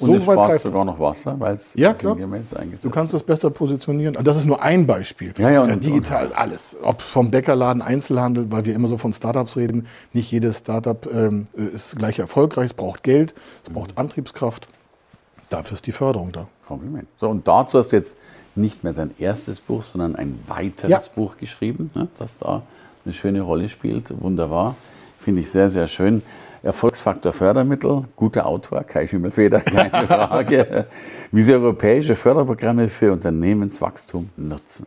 Und 0.00 0.06
so 0.06 0.14
es 0.14 0.26
weit 0.26 0.34
spart 0.34 0.60
sogar 0.60 0.84
noch 0.84 0.98
Wasser, 0.98 1.38
weil 1.38 1.54
es 1.54 1.74
ja, 1.74 1.92
sinngemäß 1.92 2.54
eingesetzt 2.54 2.84
Du 2.84 2.90
kannst 2.90 3.14
es 3.14 3.22
besser 3.22 3.50
positionieren. 3.50 4.16
Das 4.22 4.36
ist 4.36 4.46
nur 4.46 4.62
ein 4.62 4.86
Beispiel. 4.86 5.34
Ja, 5.38 5.50
ja, 5.50 5.62
und, 5.62 5.70
äh, 5.70 5.76
digital 5.76 6.26
und, 6.26 6.38
alles. 6.38 6.76
Ob 6.82 7.02
vom 7.02 7.30
Bäckerladen, 7.30 7.82
Einzelhandel, 7.82 8.50
weil 8.50 8.64
wir 8.64 8.74
immer 8.74 8.88
so 8.88 8.96
von 8.96 9.12
Startups 9.12 9.56
reden. 9.56 9.86
Nicht 10.12 10.30
jedes 10.30 10.58
Startup 10.58 11.06
ähm, 11.12 11.46
ist 11.54 11.98
gleich 11.98 12.18
erfolgreich. 12.18 12.66
Es 12.66 12.74
braucht 12.74 13.02
Geld, 13.02 13.34
es 13.62 13.70
mhm. 13.70 13.74
braucht 13.74 13.98
Antriebskraft. 13.98 14.68
Dafür 15.48 15.74
ist 15.74 15.86
die 15.86 15.92
Förderung 15.92 16.32
da. 16.32 16.48
Kompliment. 16.66 17.08
So, 17.16 17.28
und 17.28 17.46
dazu 17.46 17.78
hast 17.78 17.92
du 17.92 17.96
jetzt 17.96 18.16
nicht 18.54 18.84
mehr 18.84 18.92
dein 18.92 19.10
erstes 19.18 19.60
Buch, 19.60 19.82
sondern 19.82 20.16
ein 20.16 20.38
weiteres 20.46 20.90
ja. 20.90 21.00
Buch 21.14 21.36
geschrieben, 21.36 21.90
ne, 21.94 22.08
das 22.16 22.38
da 22.38 22.62
eine 23.04 23.12
schöne 23.12 23.42
Rolle 23.42 23.68
spielt. 23.68 24.12
Wunderbar. 24.22 24.76
Finde 25.18 25.42
ich 25.42 25.50
sehr, 25.50 25.70
sehr 25.70 25.88
schön. 25.88 26.22
Erfolgsfaktor 26.62 27.32
Fördermittel, 27.32 28.04
guter 28.16 28.46
Autor, 28.46 28.84
Kai 28.84 29.06
Schimmelfeder, 29.06 29.60
keine 29.60 30.06
Frage. 30.06 30.86
Wie 31.30 31.42
Sie 31.42 31.52
europäische 31.52 32.14
Förderprogramme 32.14 32.88
für 32.88 33.12
Unternehmenswachstum 33.12 34.30
nutzen. 34.36 34.86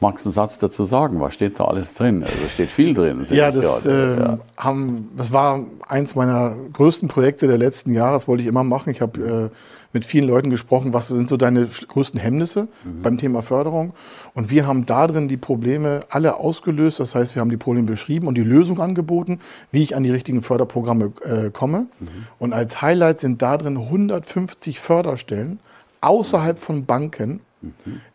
Magst 0.00 0.24
du 0.24 0.30
einen 0.30 0.34
Satz 0.34 0.58
dazu 0.58 0.84
sagen? 0.84 1.20
Was 1.20 1.34
steht 1.34 1.60
da 1.60 1.64
alles 1.64 1.94
drin? 1.94 2.24
Also 2.24 2.48
steht 2.48 2.70
viel 2.70 2.94
drin. 2.94 3.22
Ja 3.28 3.52
das, 3.52 3.84
äh, 3.84 4.18
ja. 4.18 4.38
Haben, 4.56 5.10
das 5.16 5.30
war 5.32 5.66
eins 5.86 6.14
meiner 6.14 6.56
größten 6.72 7.08
Projekte 7.08 7.46
der 7.46 7.58
letzten 7.58 7.92
Jahre. 7.92 8.14
Das 8.14 8.26
wollte 8.26 8.42
ich 8.42 8.48
immer 8.48 8.64
machen. 8.64 8.90
Ich 8.90 9.02
habe 9.02 9.50
äh, 9.50 9.56
mit 9.92 10.04
vielen 10.06 10.26
Leuten 10.26 10.48
gesprochen, 10.48 10.94
was 10.94 11.08
sind 11.08 11.28
so 11.28 11.36
deine 11.36 11.66
größten 11.66 12.18
Hemmnisse 12.18 12.68
mhm. 12.84 13.02
beim 13.02 13.18
Thema 13.18 13.42
Förderung. 13.42 13.92
Und 14.34 14.50
wir 14.50 14.66
haben 14.66 14.86
da 14.86 15.06
drin 15.06 15.28
die 15.28 15.36
Probleme 15.36 16.00
alle 16.08 16.36
ausgelöst. 16.36 16.98
Das 17.00 17.14
heißt, 17.14 17.34
wir 17.34 17.40
haben 17.40 17.50
die 17.50 17.56
Probleme 17.56 17.86
beschrieben 17.86 18.26
und 18.26 18.36
die 18.36 18.44
Lösung 18.44 18.80
angeboten, 18.80 19.40
wie 19.70 19.82
ich 19.82 19.96
an 19.96 20.02
die 20.02 20.10
richtigen 20.10 20.42
Förderprogramme 20.42 21.12
äh, 21.22 21.50
komme. 21.50 21.86
Mhm. 21.98 22.08
Und 22.38 22.52
als 22.52 22.80
Highlight 22.80 23.18
sind 23.18 23.42
da 23.42 23.58
drin 23.58 23.76
150 23.76 24.80
Förderstellen 24.80 25.58
außerhalb 26.00 26.58
von 26.58 26.86
Banken 26.86 27.40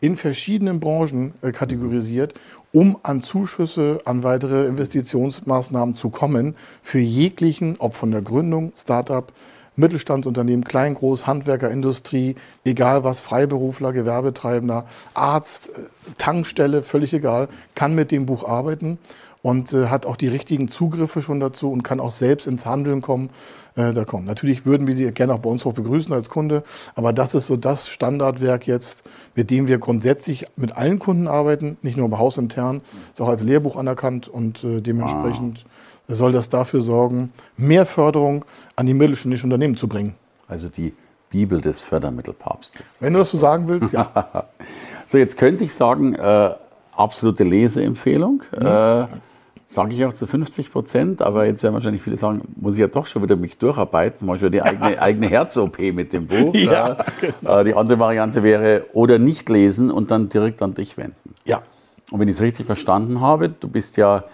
in 0.01 0.17
verschiedenen 0.17 0.79
Branchen 0.79 1.33
äh, 1.41 1.51
kategorisiert, 1.51 2.33
um 2.71 2.97
an 3.03 3.21
Zuschüsse, 3.21 3.99
an 4.05 4.23
weitere 4.23 4.65
Investitionsmaßnahmen 4.65 5.95
zu 5.95 6.09
kommen 6.09 6.55
für 6.81 6.99
jeglichen, 6.99 7.75
ob 7.79 7.93
von 7.93 8.11
der 8.11 8.21
Gründung, 8.21 8.73
Startup, 8.75 9.31
Mittelstandsunternehmen, 9.77 10.63
Klein, 10.63 10.95
Groß, 10.95 11.27
Handwerker, 11.27 11.69
Industrie, 11.69 12.35
egal 12.63 13.03
was, 13.03 13.19
Freiberufler, 13.19 13.93
Gewerbetreibender, 13.93 14.85
Arzt, 15.13 15.69
äh, 15.69 15.81
Tankstelle, 16.17 16.83
völlig 16.83 17.13
egal, 17.13 17.49
kann 17.75 17.95
mit 17.95 18.11
dem 18.11 18.25
Buch 18.25 18.47
arbeiten 18.47 18.97
und 19.45 19.71
äh, 19.73 19.89
hat 19.89 20.07
auch 20.07 20.15
die 20.15 20.27
richtigen 20.27 20.69
Zugriffe 20.69 21.21
schon 21.21 21.39
dazu 21.39 21.71
und 21.71 21.83
kann 21.83 21.99
auch 21.99 22.09
selbst 22.09 22.47
ins 22.47 22.65
Handeln 22.65 23.01
kommen. 23.01 23.29
Äh, 23.75 23.93
da 23.93 24.03
kommen. 24.03 24.25
Natürlich 24.25 24.65
würden 24.65 24.87
wir 24.87 24.95
Sie 24.95 25.11
gerne 25.11 25.35
auch 25.35 25.39
bei 25.39 25.51
uns 25.51 25.65
hoch 25.65 25.73
begrüßen 25.73 26.11
als 26.13 26.31
Kunde, 26.31 26.63
aber 26.95 27.13
das 27.13 27.35
ist 27.35 27.45
so 27.45 27.55
das 27.55 27.87
Standardwerk 27.87 28.65
jetzt, 28.65 29.03
mit 29.35 29.51
dem 29.51 29.67
wir 29.67 29.77
grundsätzlich 29.77 30.45
mit 30.55 30.75
allen 30.75 30.97
Kunden 30.97 31.27
arbeiten, 31.27 31.77
nicht 31.83 31.95
nur 31.95 32.09
bei 32.09 32.17
hausintern, 32.17 32.81
ist 33.13 33.21
auch 33.21 33.27
als 33.27 33.43
Lehrbuch 33.43 33.75
anerkannt 33.75 34.27
und 34.27 34.63
äh, 34.63 34.81
dementsprechend 34.81 35.65
wow 36.07 36.15
soll 36.15 36.31
das 36.31 36.49
dafür 36.49 36.81
sorgen, 36.81 37.29
mehr 37.55 37.85
Förderung 37.85 38.45
an 38.75 38.87
die 38.87 38.95
mittelständischen 38.95 39.51
Unternehmen 39.51 39.77
zu 39.77 39.87
bringen. 39.87 40.15
Also 40.47 40.69
die 40.69 40.93
Bibel 41.29 41.61
des 41.61 41.81
Fördermittelpapstes. 41.81 42.97
Wenn 42.99 43.13
du 43.13 43.19
das 43.19 43.29
so 43.29 43.37
sagen 43.37 43.67
willst, 43.67 43.93
ja. 43.93 44.47
so, 45.05 45.19
jetzt 45.19 45.37
könnte 45.37 45.63
ich 45.63 45.73
sagen, 45.73 46.15
äh, 46.15 46.51
absolute 46.95 47.43
Leseempfehlung. 47.43 48.41
Mhm. 48.57 49.21
Äh, 49.67 49.73
Sage 49.73 49.93
ich 49.93 50.05
auch 50.05 50.13
zu 50.13 50.27
50 50.27 50.71
Prozent, 50.71 51.21
aber 51.21 51.45
jetzt 51.45 51.63
werden 51.63 51.73
wahrscheinlich 51.73 52.01
viele 52.01 52.17
sagen, 52.17 52.41
muss 52.55 52.75
ich 52.75 52.79
ja 52.79 52.87
doch 52.87 53.07
schon 53.07 53.23
wieder 53.23 53.35
mich 53.35 53.57
durcharbeiten, 53.57 54.19
zum 54.19 54.27
Beispiel 54.27 54.49
die 54.49 54.61
eigene, 54.61 55.01
eigene 55.01 55.27
Herz-OP 55.27 55.79
mit 55.93 56.13
dem 56.13 56.27
Buch. 56.27 56.53
Ja, 56.53 56.97
genau. 57.19 57.63
Die 57.63 57.73
andere 57.73 57.99
Variante 57.99 58.43
wäre, 58.43 58.85
oder 58.93 59.19
nicht 59.19 59.49
lesen 59.49 59.91
und 59.91 60.11
dann 60.11 60.29
direkt 60.29 60.61
an 60.61 60.73
dich 60.73 60.97
wenden. 60.97 61.35
Ja. 61.45 61.63
Und 62.11 62.19
wenn 62.19 62.27
ich 62.27 62.35
es 62.35 62.41
richtig 62.41 62.65
verstanden 62.65 63.21
habe, 63.21 63.49
du 63.49 63.67
bist 63.67 63.97
ja 63.97 64.25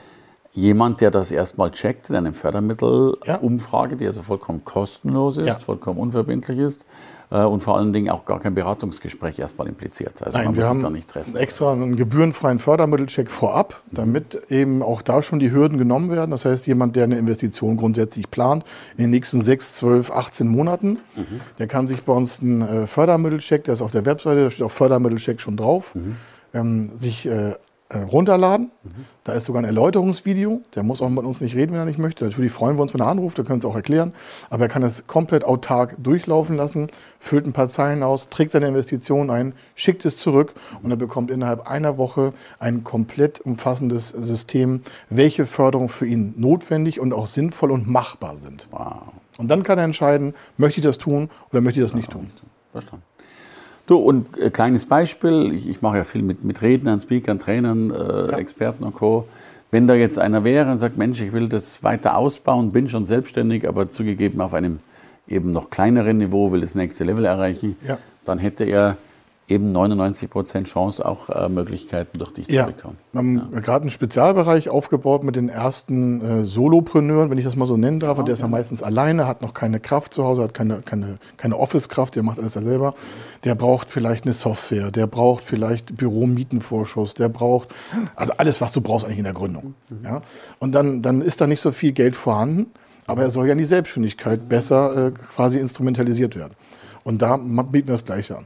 jemand, 0.53 0.99
der 0.99 1.11
das 1.11 1.31
erstmal 1.31 1.71
checkt 1.71 2.09
in 2.09 2.15
einer 2.15 2.33
Fördermittelumfrage, 2.33 3.91
ja. 3.93 3.97
die 3.97 4.07
also 4.07 4.21
vollkommen 4.21 4.65
kostenlos 4.65 5.37
ist, 5.37 5.47
ja. 5.47 5.59
vollkommen 5.59 5.99
unverbindlich 5.99 6.59
ist 6.59 6.81
äh, 6.81 6.85
und 7.37 7.63
vor 7.63 7.77
allen 7.77 7.93
Dingen 7.93 8.09
auch 8.09 8.25
gar 8.25 8.39
kein 8.39 8.53
Beratungsgespräch 8.55 9.39
erstmal 9.39 9.67
impliziert. 9.67 10.21
Also 10.21 10.37
Nein, 10.37 10.47
man 10.47 10.55
wir 10.57 10.65
muss 10.65 10.73
sich 10.73 10.83
da 10.83 10.89
nicht 10.89 11.09
treffen. 11.09 11.35
Extra 11.37 11.71
einen 11.71 11.95
gebührenfreien 11.95 12.59
Fördermittelcheck 12.59 13.31
vorab, 13.31 13.81
damit 13.89 14.51
eben 14.51 14.83
auch 14.83 15.01
da 15.01 15.21
schon 15.21 15.39
die 15.39 15.51
Hürden 15.51 15.77
genommen 15.77 16.11
werden. 16.11 16.31
Das 16.31 16.43
heißt, 16.43 16.67
jemand, 16.67 16.97
der 16.97 17.05
eine 17.05 17.17
Investition 17.17 17.77
grundsätzlich 17.77 18.29
plant, 18.29 18.65
in 18.97 19.05
den 19.05 19.11
nächsten 19.11 19.41
6, 19.41 19.73
12, 19.75 20.11
18 20.11 20.47
Monaten, 20.47 20.99
mhm. 21.15 21.39
der 21.57 21.67
kann 21.67 21.87
sich 21.87 22.03
bei 22.03 22.11
uns 22.11 22.41
einen 22.41 22.61
äh, 22.61 22.87
Fördermittelcheck, 22.87 23.63
der 23.63 23.75
ist 23.75 23.81
auf 23.81 23.91
der 23.91 24.05
Webseite, 24.05 24.43
da 24.43 24.51
steht 24.51 24.65
auch 24.65 24.71
Fördermittelcheck 24.71 25.39
schon 25.39 25.55
drauf, 25.55 25.95
mhm. 25.95 26.17
ähm, 26.53 26.91
sich 26.97 27.25
äh, 27.27 27.53
äh, 27.91 27.97
runterladen. 27.97 28.71
Mhm. 28.83 29.05
Da 29.25 29.33
ist 29.33 29.45
sogar 29.45 29.61
ein 29.61 29.65
Erläuterungsvideo. 29.65 30.61
Der 30.75 30.83
muss 30.83 31.01
auch 31.01 31.09
mit 31.09 31.25
uns 31.25 31.41
nicht 31.41 31.55
reden, 31.55 31.73
wenn 31.73 31.79
er 31.79 31.85
nicht 31.85 31.99
möchte. 31.99 32.23
Natürlich 32.23 32.51
freuen 32.51 32.77
wir 32.77 32.83
uns, 32.83 32.93
wenn 32.93 33.01
er 33.01 33.07
anruft, 33.07 33.37
da 33.37 33.43
können 33.43 33.61
wir 33.61 33.67
es 33.67 33.71
auch 33.71 33.75
erklären. 33.75 34.13
Aber 34.49 34.63
er 34.63 34.69
kann 34.69 34.81
es 34.83 35.07
komplett 35.07 35.43
autark 35.43 35.95
durchlaufen 35.99 36.55
lassen, 36.55 36.87
füllt 37.19 37.45
ein 37.45 37.53
paar 37.53 37.67
Zeilen 37.67 38.01
aus, 38.01 38.29
trägt 38.29 38.51
seine 38.53 38.67
Investition 38.67 39.29
ein, 39.29 39.53
schickt 39.75 40.05
es 40.05 40.17
zurück 40.17 40.53
und 40.81 40.89
er 40.89 40.97
bekommt 40.97 41.31
innerhalb 41.31 41.67
einer 41.67 41.97
Woche 41.97 42.33
ein 42.59 42.83
komplett 42.83 43.41
umfassendes 43.41 44.09
System, 44.09 44.83
welche 45.09 45.45
Förderungen 45.45 45.89
für 45.89 46.05
ihn 46.05 46.33
notwendig 46.37 46.99
und 46.99 47.13
auch 47.13 47.25
sinnvoll 47.25 47.71
und 47.71 47.89
machbar 47.89 48.37
sind. 48.37 48.69
Wow. 48.71 49.01
Und 49.37 49.51
dann 49.51 49.63
kann 49.63 49.77
er 49.77 49.83
entscheiden, 49.83 50.33
möchte 50.55 50.79
ich 50.79 50.85
das 50.85 50.97
tun 50.97 51.29
oder 51.51 51.61
möchte 51.61 51.81
ich 51.81 51.85
das 51.85 51.93
nicht 51.93 52.11
tun. 52.11 52.31
Verstanden. 52.71 53.03
Du, 53.85 53.97
und 53.97 54.37
ein 54.37 54.43
äh, 54.43 54.49
kleines 54.49 54.85
Beispiel, 54.85 55.51
ich, 55.53 55.67
ich 55.67 55.81
mache 55.81 55.97
ja 55.97 56.03
viel 56.03 56.21
mit, 56.21 56.43
mit 56.43 56.61
Rednern, 56.61 57.01
Speakern, 57.01 57.39
Trainern, 57.39 57.91
äh, 57.91 58.31
ja. 58.31 58.37
Experten 58.37 58.83
und 58.83 58.95
Co. 58.95 59.27
Wenn 59.71 59.87
da 59.87 59.95
jetzt 59.95 60.19
einer 60.19 60.43
wäre 60.43 60.71
und 60.71 60.79
sagt, 60.79 60.97
Mensch, 60.97 61.21
ich 61.21 61.31
will 61.31 61.47
das 61.47 61.81
weiter 61.83 62.17
ausbauen, 62.17 62.71
bin 62.71 62.89
schon 62.89 63.05
selbstständig, 63.05 63.67
aber 63.67 63.89
zugegeben 63.89 64.41
auf 64.41 64.53
einem 64.53 64.79
eben 65.27 65.51
noch 65.51 65.69
kleineren 65.69 66.17
Niveau, 66.17 66.51
will 66.51 66.61
das 66.61 66.75
nächste 66.75 67.05
Level 67.05 67.25
erreichen, 67.25 67.77
ja. 67.87 67.97
dann 68.25 68.37
hätte 68.37 68.65
er 68.65 68.97
eben 69.51 69.71
99 69.71 70.29
Prozent 70.29 70.67
Chance, 70.67 71.05
auch 71.05 71.29
äh, 71.29 71.49
Möglichkeiten 71.49 72.17
durch 72.17 72.33
dich 72.33 72.47
ja. 72.47 72.67
zu 72.67 72.73
bekommen. 72.73 72.97
Wir 73.11 73.19
haben 73.19 73.49
ja. 73.53 73.59
gerade 73.59 73.81
einen 73.81 73.89
Spezialbereich 73.89 74.69
aufgebaut 74.69 75.23
mit 75.23 75.35
den 75.35 75.49
ersten 75.49 76.41
äh, 76.41 76.45
Solopreneuren, 76.45 77.29
wenn 77.29 77.37
ich 77.37 77.43
das 77.43 77.55
mal 77.55 77.65
so 77.65 77.77
nennen 77.77 77.99
darf. 77.99 78.17
Ja, 78.17 78.23
der 78.23 78.33
ist 78.33 78.41
ja 78.41 78.47
meistens 78.47 78.81
alleine, 78.81 79.27
hat 79.27 79.41
noch 79.41 79.53
keine 79.53 79.79
Kraft 79.79 80.13
zu 80.13 80.23
Hause, 80.23 80.43
hat 80.43 80.53
keine, 80.53 80.81
keine, 80.81 81.17
keine 81.37 81.57
Office-Kraft, 81.57 82.15
der 82.15 82.23
macht 82.23 82.39
alles 82.39 82.53
selber. 82.53 82.95
Der 83.43 83.55
braucht 83.55 83.89
vielleicht 83.89 84.25
eine 84.25 84.33
Software, 84.33 84.91
der 84.91 85.07
braucht 85.07 85.43
vielleicht 85.43 85.97
Büromietenvorschuss, 85.97 87.13
der 87.13 87.29
braucht 87.29 87.69
also 88.15 88.33
alles, 88.37 88.61
was 88.61 88.71
du 88.71 88.81
brauchst 88.81 89.05
eigentlich 89.05 89.19
in 89.19 89.25
der 89.25 89.33
Gründung. 89.33 89.75
Mhm. 89.89 90.05
Ja? 90.05 90.21
Und 90.59 90.73
dann, 90.73 91.01
dann 91.01 91.21
ist 91.21 91.41
da 91.41 91.47
nicht 91.47 91.61
so 91.61 91.71
viel 91.71 91.91
Geld 91.91 92.15
vorhanden, 92.15 92.67
aber 93.07 93.23
er 93.23 93.31
soll 93.31 93.47
ja 93.47 93.53
in 93.53 93.57
die 93.57 93.65
Selbstständigkeit 93.65 94.47
besser 94.47 95.07
äh, 95.07 95.11
quasi 95.11 95.59
instrumentalisiert 95.59 96.35
werden. 96.35 96.53
Und 97.03 97.21
da 97.21 97.37
bieten 97.37 97.87
wir 97.87 97.95
das 97.95 98.05
Gleiche 98.05 98.37
an. 98.37 98.45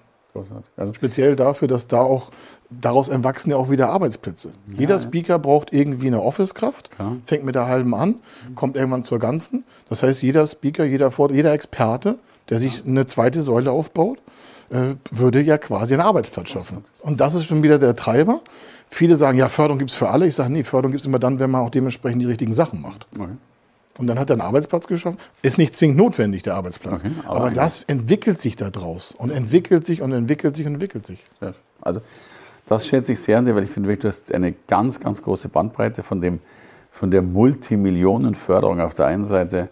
Also 0.78 0.94
speziell 0.94 1.36
dafür, 1.36 1.68
dass 1.68 1.88
da 1.88 2.02
auch 2.02 2.32
daraus 2.70 3.10
entwachsen 3.10 3.52
ja 3.52 3.58
auch 3.58 3.70
wieder 3.70 3.90
Arbeitsplätze. 3.90 4.50
Ja, 4.68 4.80
Jeder 4.80 5.00
Speaker 5.00 5.40
braucht 5.40 5.74
irgendwie 5.74 6.08
eine 6.08 6.22
Office-Kraft, 6.22 6.90
ja. 7.00 7.16
fängt 7.26 7.46
mit 7.46 7.56
der 7.56 7.68
halben 7.68 7.94
an, 7.94 8.16
kommt 8.56 8.76
irgendwann 8.76 9.04
zur 9.04 9.20
ganzen. 9.20 9.64
Das 9.90 10.04
heißt, 10.04 10.22
jeder 10.22 10.46
Speaker, 10.48 10.84
jeder, 10.84 11.12
jeder 11.32 11.54
Experte, 11.54 12.18
der 12.50 12.60
sich 12.60 12.86
eine 12.86 13.08
zweite 13.08 13.42
Säule 13.42 13.72
aufbaut, 13.72 14.20
äh, 14.70 14.96
würde 15.12 15.42
ja 15.42 15.58
quasi 15.58 15.94
einen 15.94 16.02
Arbeitsplatz 16.02 16.50
schaffen. 16.50 16.84
Und 17.02 17.22
das 17.22 17.36
ist 17.36 17.46
schon 17.46 17.64
wieder 17.64 17.80
der 17.80 17.96
Treiber. 17.96 18.42
Viele 18.90 19.16
sagen, 19.16 19.38
ja, 19.38 19.50
Förderung 19.50 19.80
gibt 19.80 19.92
es 19.92 19.98
für 19.98 20.10
alle. 20.10 20.28
Ich 20.28 20.36
sage, 20.36 20.52
nee, 20.52 20.64
Förderung 20.64 20.92
gibt 20.92 21.02
es 21.02 21.06
immer 21.06 21.20
dann, 21.20 21.40
wenn 21.40 21.52
man 21.52 21.62
auch 21.62 21.70
dementsprechend 21.70 22.22
die 22.22 22.26
richtigen 22.26 22.54
Sachen 22.54 22.82
macht. 22.82 23.08
Okay. 23.18 23.34
Und 23.98 24.08
dann 24.08 24.20
hat 24.20 24.30
er 24.30 24.34
einen 24.34 24.42
Arbeitsplatz 24.42 24.88
geschaffen. 24.88 25.18
Ist 25.42 25.58
nicht 25.58 25.78
zwingend 25.78 25.98
notwendig, 25.98 26.44
der 26.44 26.56
Arbeitsplatz. 26.56 27.04
Okay, 27.04 27.14
aber, 27.26 27.36
aber 27.36 27.52
das 27.52 27.84
entwickelt 27.84 28.40
sich 28.40 28.56
da 28.56 28.70
draus 28.70 29.14
und 29.14 29.30
entwickelt 29.30 29.86
sich 29.86 30.02
und 30.02 30.12
entwickelt 30.12 30.56
sich 30.56 30.66
und 30.66 30.74
entwickelt 30.74 31.06
sich. 31.06 31.24
Also 31.82 32.02
das 32.66 32.88
schätze 32.88 33.14
ich 33.14 33.20
sehr 33.20 33.38
an 33.38 33.46
dir, 33.46 33.56
weil 33.56 33.64
ich 33.64 33.70
finde, 33.70 33.96
du 33.96 34.08
hast 34.08 34.34
eine 34.34 34.54
ganz, 34.68 35.00
ganz 35.00 35.22
große 35.22 35.50
Bandbreite 35.50 36.04
von, 36.04 36.20
dem, 36.20 36.40
von 36.92 37.12
der 37.12 37.22
Multimillionenförderung 37.22 38.82
auf 38.82 38.94
der 38.96 39.06
einen 39.06 39.26
Seite. 39.26 39.70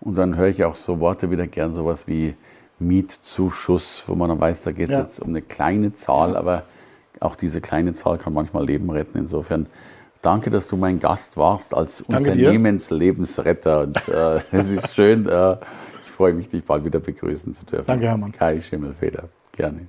Und 0.00 0.16
dann 0.18 0.36
höre 0.36 0.48
ich 0.48 0.62
auch 0.64 0.74
so 0.74 1.00
Worte 1.00 1.30
wieder 1.30 1.46
gern, 1.46 1.74
sowas 1.74 2.06
wie 2.06 2.34
Mietzuschuss, 2.78 4.04
wo 4.06 4.14
man 4.14 4.28
dann 4.28 4.40
weiß, 4.40 4.62
da 4.62 4.72
geht 4.72 4.90
es 4.90 4.94
ja. 4.94 5.02
jetzt 5.02 5.20
um 5.20 5.30
eine 5.30 5.42
kleine 5.42 5.94
Zahl, 5.94 6.36
aber 6.36 6.64
auch 7.20 7.36
diese 7.36 7.60
kleine 7.60 7.94
Zahl 7.94 8.18
kann 8.18 8.34
manchmal 8.34 8.66
Leben 8.66 8.90
retten. 8.90 9.18
Insofern 9.18 9.66
Danke, 10.24 10.48
dass 10.48 10.68
du 10.68 10.76
mein 10.76 11.00
Gast 11.00 11.36
warst 11.36 11.74
als 11.74 12.02
Danke 12.08 12.30
Unternehmenslebensretter. 12.30 13.82
Und 13.82 14.08
äh, 14.08 14.40
es 14.52 14.70
ist 14.70 14.94
schön. 14.94 15.28
Äh, 15.28 15.58
ich 16.04 16.10
freue 16.10 16.32
mich, 16.32 16.48
dich 16.48 16.64
bald 16.64 16.84
wieder 16.84 16.98
begrüßen 16.98 17.52
zu 17.52 17.66
dürfen. 17.66 17.86
Danke, 17.86 18.06
Hermann. 18.06 18.32
Kai 18.32 18.60
Schimmelfeder. 18.60 19.28
Gerne. 19.52 19.88